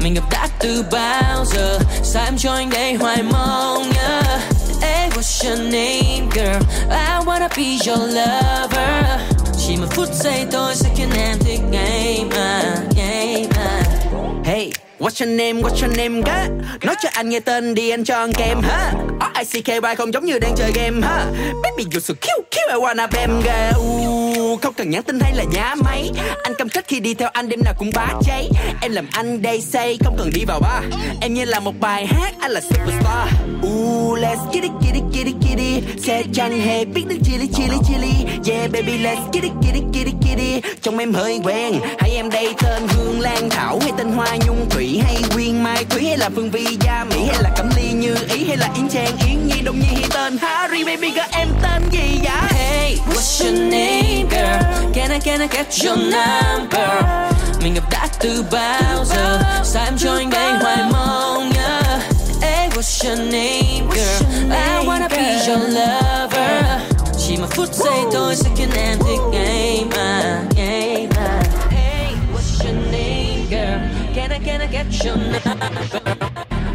Mình 0.00 0.14
gặp 0.14 0.22
đã 0.30 0.48
từ 0.58 0.84
bao 0.92 1.44
giờ? 1.44 1.78
Sao 2.02 2.24
em 2.24 2.38
cho 2.38 2.52
anh 2.52 2.70
đây 2.70 2.94
hoài 2.94 3.22
mong 3.22 3.90
nhớ 3.94 4.22
Hey, 4.82 5.08
what's 5.10 5.48
your 5.48 5.60
name 5.60 6.28
girl? 6.34 6.62
I 6.90 7.24
wanna 7.24 7.48
be 7.56 7.78
your 7.86 8.14
lover. 8.14 9.20
Chỉ 9.66 9.76
một 9.76 9.86
phút 9.90 10.08
giây 10.12 10.46
thôi 10.52 10.74
sẽ 10.74 10.88
khiến 10.96 11.08
em 11.16 11.38
thích 11.38 11.60
ngay 11.70 12.24
mà, 12.30 12.62
ngay 12.96 13.48
mà. 13.56 13.82
Hey, 14.44 14.72
what's 14.98 15.26
your 15.26 15.38
name, 15.38 15.62
what's 15.62 15.86
your 15.86 15.96
name 15.98 16.22
gá 16.26 16.46
Nói 16.82 16.94
cho 17.02 17.08
anh 17.12 17.28
nghe 17.28 17.40
tên 17.40 17.74
đi 17.74 17.90
anh 17.90 18.04
cho 18.04 18.16
ăn 18.16 18.32
kem 18.32 18.60
ha? 18.62 18.92
R-I-C-K-Y 19.20 19.94
không 19.96 20.12
giống 20.12 20.24
như 20.24 20.38
đang 20.38 20.54
chơi 20.56 20.72
game 20.74 21.06
ha? 21.06 21.26
Baby 21.62 21.84
you 21.92 22.00
so 22.00 22.14
cute, 22.14 22.48
cute, 22.50 22.68
I 22.68 22.76
wanna 22.80 23.06
bam 23.12 23.42
girl. 23.42 24.27
Không 24.56 24.74
cần 24.74 24.90
nhắn 24.90 25.02
tin 25.02 25.20
hay 25.20 25.32
là 25.34 25.44
nhá 25.44 25.74
máy. 25.84 26.10
Anh 26.42 26.54
cam 26.58 26.68
kết 26.68 26.88
khi 26.88 27.00
đi 27.00 27.14
theo 27.14 27.28
anh 27.32 27.48
đêm 27.48 27.60
nào 27.64 27.74
cũng 27.78 27.90
bá 27.94 28.06
cháy. 28.22 28.48
Em 28.80 28.92
làm 28.92 29.08
anh 29.12 29.42
đây 29.42 29.60
say, 29.60 29.98
không 30.04 30.16
cần 30.18 30.30
đi 30.34 30.44
vào 30.46 30.60
bar. 30.60 30.84
Em 31.20 31.34
như 31.34 31.44
là 31.44 31.60
một 31.60 31.74
bài 31.80 32.06
hát, 32.06 32.32
anh 32.40 32.50
là 32.50 32.60
superstar. 32.60 33.28
Ooh, 33.62 33.77
let's 34.16 34.40
get 34.52 34.64
it, 34.64 34.72
get 34.80 34.94
it, 34.94 35.04
get 35.12 35.26
it, 35.26 35.36
get 35.40 35.58
it. 35.58 35.84
Sẽ 36.06 36.22
chẳng 36.34 36.60
hề 36.60 36.84
biết 36.84 37.06
đến 37.08 37.22
chili, 37.24 37.46
chili, 37.54 37.76
chili. 37.88 38.26
Yeah 38.46 38.72
baby, 38.72 38.98
let's 38.98 39.30
get 39.32 39.42
it, 39.44 39.52
get 39.62 39.74
it, 39.74 39.84
get 39.92 40.06
it, 40.06 40.14
get 40.26 40.38
it. 40.38 40.64
Trong 40.82 40.98
em 40.98 41.14
hơi 41.14 41.40
quen 41.44 41.80
Hay 41.98 42.10
em 42.10 42.30
đây 42.30 42.54
tên 42.62 42.88
Hương 42.88 43.20
Lan 43.20 43.50
Thảo 43.50 43.78
Hay 43.82 43.92
tên 43.96 44.12
Hoa 44.12 44.36
Nhung 44.46 44.70
Thủy 44.70 45.00
Hay 45.04 45.16
Quyên 45.34 45.62
Mai 45.62 45.84
Thúy 45.84 46.04
Hay 46.04 46.18
là 46.18 46.30
Phương 46.36 46.50
Vi 46.50 46.76
Gia 46.80 47.04
Mỹ 47.04 47.24
Hay 47.28 47.42
là 47.42 47.50
Cẩm 47.56 47.68
Ly 47.76 47.92
Như 47.92 48.14
Ý 48.34 48.44
Hay 48.48 48.56
là 48.56 48.68
Yến 48.74 48.88
Trang 48.88 49.16
Yến 49.26 49.46
Nhi 49.46 49.60
Đông 49.64 49.78
Nhi 49.80 49.86
Hay 49.94 50.08
tên 50.14 50.38
Harry 50.38 50.84
Baby 50.84 51.10
girl 51.10 51.30
em 51.32 51.48
tên 51.62 51.82
gì 51.90 52.20
vậy? 52.22 52.48
Hey, 52.50 52.96
what's 53.06 53.44
your 53.44 53.60
name 53.60 54.24
girl? 54.30 54.92
Can 54.94 55.10
I, 55.10 55.18
can 55.24 55.40
I 55.40 55.46
get 55.52 55.66
your 55.84 55.98
number? 55.98 57.04
Mình 57.62 57.74
gặp 57.74 57.84
đã 57.90 58.08
từ 58.20 58.44
bao 58.52 59.04
giờ? 59.04 59.40
Sao 59.64 59.84
em 59.84 59.98
cho 59.98 60.12
anh 60.12 60.30
đây 60.30 60.52
hoài 60.52 60.78
mong 60.92 61.50
nhớ 61.50 61.80
Hey, 62.42 62.68
what's 62.68 63.08
your 63.08 63.18
name? 63.18 63.67
I 64.50 64.84
wanna 64.86 65.08
be 65.08 65.46
your 65.46 65.58
lover. 65.58 66.88
Một 67.40 67.46
phút 67.50 67.74
giây 67.74 68.00
thôi 68.12 68.36
sẽ 68.36 68.50
khiến 68.56 68.68
em 68.76 68.98
thích 68.98 69.20
ngay 69.32 69.84
mà, 69.96 70.42
ngay 70.56 71.08
mà 71.16 71.42
Hey, 71.70 72.12
what's 72.34 72.64
your 72.64 72.76
name 72.92 73.46
girl? 73.50 73.78
Can 74.14 74.30
I, 74.30 74.38
can 74.46 74.60
I 74.60 74.66
get 74.72 74.86
your 75.04 75.18
number? 75.18 76.02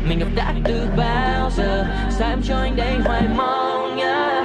Mình 0.08 0.20
gặp 0.20 0.28
đã 0.36 0.54
từ 0.66 0.88
bao 0.98 1.52
giờ 1.58 1.86
Sao 2.20 2.30
em 2.30 2.42
cho 2.48 2.56
anh 2.56 2.76
đây 2.76 2.96
hoài 3.06 3.22
nhớ 3.98 4.44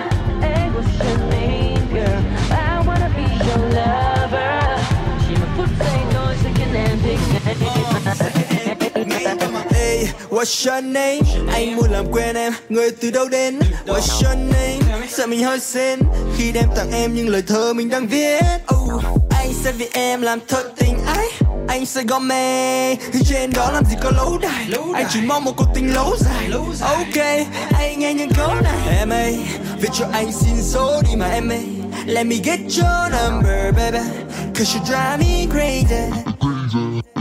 what's 10.38 10.66
your 10.66 10.84
name? 10.84 11.20
Anh 11.52 11.76
muốn 11.76 11.90
làm 11.90 12.04
quen 12.12 12.36
em, 12.36 12.52
người 12.68 12.90
từ 12.90 13.10
đâu 13.10 13.28
đến? 13.28 13.58
What's 13.86 14.24
your 14.24 14.52
name? 14.52 14.78
Sợ 15.08 15.26
mình 15.26 15.44
hơi 15.44 15.60
xến 15.60 15.98
khi 16.36 16.52
đem 16.52 16.64
tặng 16.76 16.92
em 16.92 17.14
những 17.14 17.28
lời 17.28 17.42
thơ 17.46 17.72
mình 17.72 17.88
đang 17.88 18.06
viết. 18.06 18.40
Oh, 18.74 19.02
anh 19.30 19.52
sẽ 19.64 19.72
vì 19.72 19.88
em 19.92 20.22
làm 20.22 20.38
thật 20.48 20.72
tình 20.76 20.98
ái. 21.06 21.26
Anh 21.68 21.86
sẽ 21.86 22.02
gom 22.02 22.28
mê 22.28 22.94
trên 23.28 23.50
đó 23.52 23.70
làm 23.72 23.84
gì 23.84 23.96
có 24.02 24.10
lâu 24.10 24.38
đài 24.42 24.66
Anh 24.94 25.06
chỉ 25.10 25.20
mong 25.20 25.44
một 25.44 25.52
cuộc 25.56 25.68
tình 25.74 25.94
lâu 25.94 26.16
dài 26.18 26.50
Ok, 26.80 27.46
anh 27.78 27.98
nghe 27.98 28.14
những 28.14 28.30
câu 28.36 28.54
này 28.54 28.98
Em 28.98 29.10
ơi, 29.10 29.38
viết 29.80 29.88
cho 29.92 30.06
anh 30.12 30.32
xin 30.32 30.62
số 30.62 31.02
đi 31.02 31.16
mà 31.16 31.26
em 31.26 31.48
ơi 31.48 31.66
Let 32.06 32.26
me 32.26 32.36
get 32.44 32.58
your 32.60 33.12
number 33.12 33.74
baby 33.76 34.08
Cause 34.54 34.78
you 34.78 34.84
drive 34.84 35.18
me 35.18 35.46
crazy 35.46 37.17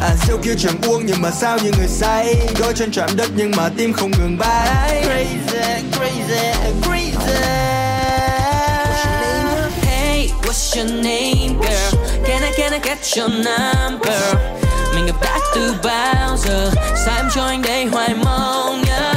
À 0.00 0.16
rượu 0.28 0.38
kia 0.42 0.54
chẳng 0.58 0.76
uống 0.86 1.06
nhưng 1.06 1.22
mà 1.22 1.30
sao 1.30 1.58
như 1.58 1.70
người 1.78 1.88
say? 1.88 2.36
Đôi 2.60 2.72
chân 2.74 2.90
chạm 2.92 3.10
đất 3.16 3.30
nhưng 3.36 3.50
mà 3.56 3.68
tim 3.76 3.92
không 3.92 4.10
ngừng 4.10 4.38
bay. 4.38 5.04
Crazy, 5.04 5.82
crazy, 5.92 6.52
crazy. 6.82 7.40
Hey, 9.82 10.30
what's 10.42 10.76
your 10.76 10.90
name 10.92 11.54
girl? 11.62 11.98
Can 12.26 12.42
I, 12.42 12.50
can 12.56 12.72
I 12.72 12.78
get 12.82 12.98
your 13.16 13.30
number? 13.30 14.34
Mình 14.94 15.06
gặp 15.06 15.16
đã 15.22 15.38
từ 15.54 15.74
bao 15.84 16.36
giờ? 16.36 16.70
Sao 17.04 17.16
em 17.16 17.26
cho 17.34 17.44
anh 17.44 17.62
đây 17.62 17.84
hoài 17.84 18.14
mong 18.14 18.82
nhớ 18.86 19.12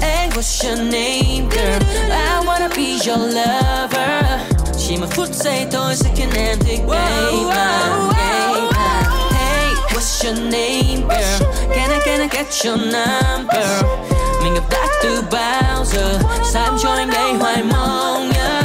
Hey, 0.00 0.28
what's 0.28 0.68
your 0.68 0.78
name 0.78 1.48
girl? 1.50 1.82
I 2.10 2.44
wanna 2.46 2.68
be 2.68 3.12
your 3.12 3.34
lover. 3.34 4.24
Chỉ 4.78 4.96
một 4.96 5.06
phút 5.10 5.28
giây 5.32 5.66
thôi 5.72 5.94
sẽ 5.96 6.10
khiến 6.16 6.28
em 6.34 6.58
thích 6.58 6.80
ngay 6.86 7.32
mà, 7.48 7.88
what's 10.18 10.24
your 10.24 10.50
name 10.50 11.00
girl. 11.02 11.52
Can 11.74 11.90
I, 11.90 11.98
can 12.04 12.20
I 12.20 12.28
get 12.28 12.64
your 12.64 12.76
number? 12.76 13.82
Mình 14.42 14.54
gặp 14.54 14.62
đã 14.70 14.86
từ 15.02 15.22
bao 15.32 15.84
giờ? 15.84 16.18
Sao 16.52 16.64
em 16.64 16.74
cho 16.82 16.90
anh 16.90 17.10
đây 17.10 17.32
hoài 17.32 17.62
mong 17.62 18.28
nhớ 18.28 18.62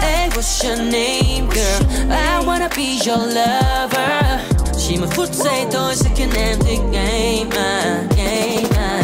Hey, 0.00 0.28
what's 0.28 0.68
your 0.68 0.78
name 0.78 1.48
girl? 1.54 2.10
I 2.10 2.44
wanna 2.46 2.68
be 2.76 3.12
your 3.12 3.34
lover. 3.34 4.40
Chỉ 4.78 4.96
một 4.96 5.06
phút 5.10 5.28
giây 5.32 5.64
thôi 5.72 5.94
sẽ 5.94 6.10
khiến 6.16 6.28
em 6.36 6.56
thích 6.60 6.80
ngay 6.90 7.46
mà, 7.54 8.02
ngay 8.16 8.64
mà. 8.76 9.02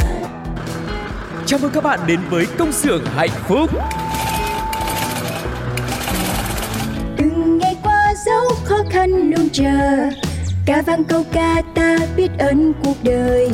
Chào 1.47 1.59
mừng 1.63 1.71
các 1.75 1.85
bạn 1.85 2.01
đến 2.07 2.21
với 2.31 2.47
công 2.59 2.73
xưởng 2.73 3.05
hạnh 3.17 3.45
phúc. 3.49 3.71
từng 7.19 7.59
ngày 7.59 7.77
qua 7.83 8.15
dấu 8.27 8.57
khó 8.65 8.77
khăn 8.91 9.11
luôn 9.11 9.49
chờ 9.53 10.24
ca 10.67 10.83
vang 10.83 11.05
câu 11.05 11.25
ca 11.33 11.63
ta 11.75 11.97
biết 12.17 12.29
ơn 12.39 12.73
cuộc 12.85 12.97
đời. 13.03 13.51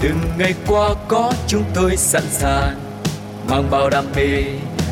Từng 0.00 0.18
ngày 0.38 0.54
qua 0.66 0.88
có 1.08 1.32
chúng 1.46 1.64
tôi 1.74 1.96
sẵn 1.96 2.22
sàng 2.30 2.76
mang 3.48 3.70
bao 3.70 3.90
đam 3.90 4.04
mê, 4.16 4.44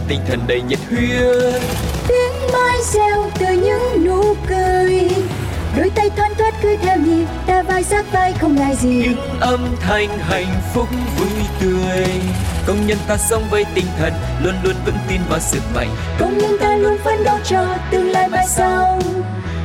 tinh 0.09 0.21
thần 0.29 0.41
đầy 0.47 0.63
nhiệt 0.63 0.79
huyết. 0.91 1.63
tiếng 2.09 2.53
mai 2.53 2.79
reo 2.93 3.31
từ 3.39 3.47
những 3.47 4.05
nụ 4.05 4.35
cười. 4.49 5.11
Đôi 5.77 5.91
tay 5.95 6.11
thoăn 6.17 6.33
thoắt 6.39 6.55
cứ 6.63 6.77
theo 6.83 6.99
nhịp 6.99 7.27
ta 7.47 7.63
vai 7.63 7.83
sát 7.83 8.13
vai 8.13 8.33
không 8.33 8.57
ngại 8.57 8.77
gì. 8.77 9.03
Những 9.05 9.41
âm 9.41 9.77
thanh 9.81 10.19
hạnh 10.19 10.61
phúc 10.75 10.89
vui 11.19 11.47
tươi. 11.61 12.07
Công 12.67 12.87
nhân 12.87 12.99
ta 13.09 13.17
sống 13.17 13.43
với 13.51 13.65
tinh 13.75 13.87
thần 13.99 14.13
luôn 14.43 14.55
luôn 14.63 14.75
vững 14.87 14.99
tin 15.09 15.21
vào 15.29 15.41
sức 15.41 15.63
mạnh. 15.75 15.89
Công 16.19 16.39
nhân 16.39 16.57
ta 16.61 16.77
luôn 16.77 16.99
phấn 17.05 17.25
đấu 17.25 17.39
cho 17.45 17.67
tương 17.91 18.11
lai 18.11 18.29
mai 18.29 18.47
sau 18.49 19.01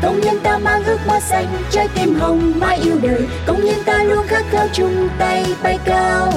công 0.03 0.21
nhân 0.21 0.39
ta 0.43 0.57
mang 0.57 0.83
ước 0.83 0.97
mơ 1.07 1.19
xanh 1.19 1.45
trái 1.69 1.87
tim 1.95 2.15
hồng 2.15 2.53
mãi 2.59 2.79
yêu 2.83 2.95
đời 3.01 3.27
công 3.45 3.65
nhân 3.65 3.77
ta 3.85 4.03
luôn 4.03 4.27
khát 4.27 4.45
khao 4.51 4.67
chung 4.73 5.09
tay 5.17 5.45
bay 5.63 5.79
cao 5.85 6.33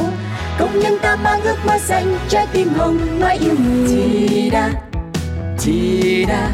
công 0.59 0.79
nhân 0.79 0.98
ta 1.02 1.16
mang 1.16 1.42
ước 1.42 1.57
mơ 1.66 1.79
xanh 1.79 2.18
trái 2.29 2.46
tim 2.52 2.68
hồng 2.68 2.98
mãi 3.20 3.38
yêu 3.38 3.55
người 3.64 3.88
chi 3.88 4.50
đa 4.50 4.70
chi 5.59 6.24
đa 6.29 6.50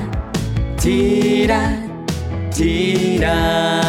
chi 0.79 1.47
đa 1.49 1.73
chi 2.53 3.19
đa 3.21 3.83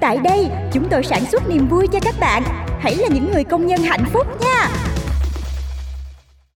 Tại 0.00 0.18
đây, 0.24 0.48
chúng 0.72 0.88
tôi 0.90 1.02
sản 1.04 1.24
xuất 1.32 1.48
niềm 1.48 1.68
vui 1.68 1.86
cho 1.92 1.98
các 2.00 2.14
bạn. 2.20 2.42
Hãy 2.80 2.96
là 2.96 3.08
những 3.08 3.32
người 3.32 3.44
công 3.44 3.66
nhân 3.66 3.80
hạnh 3.82 4.04
phúc 4.12 4.26
nha. 4.40 4.68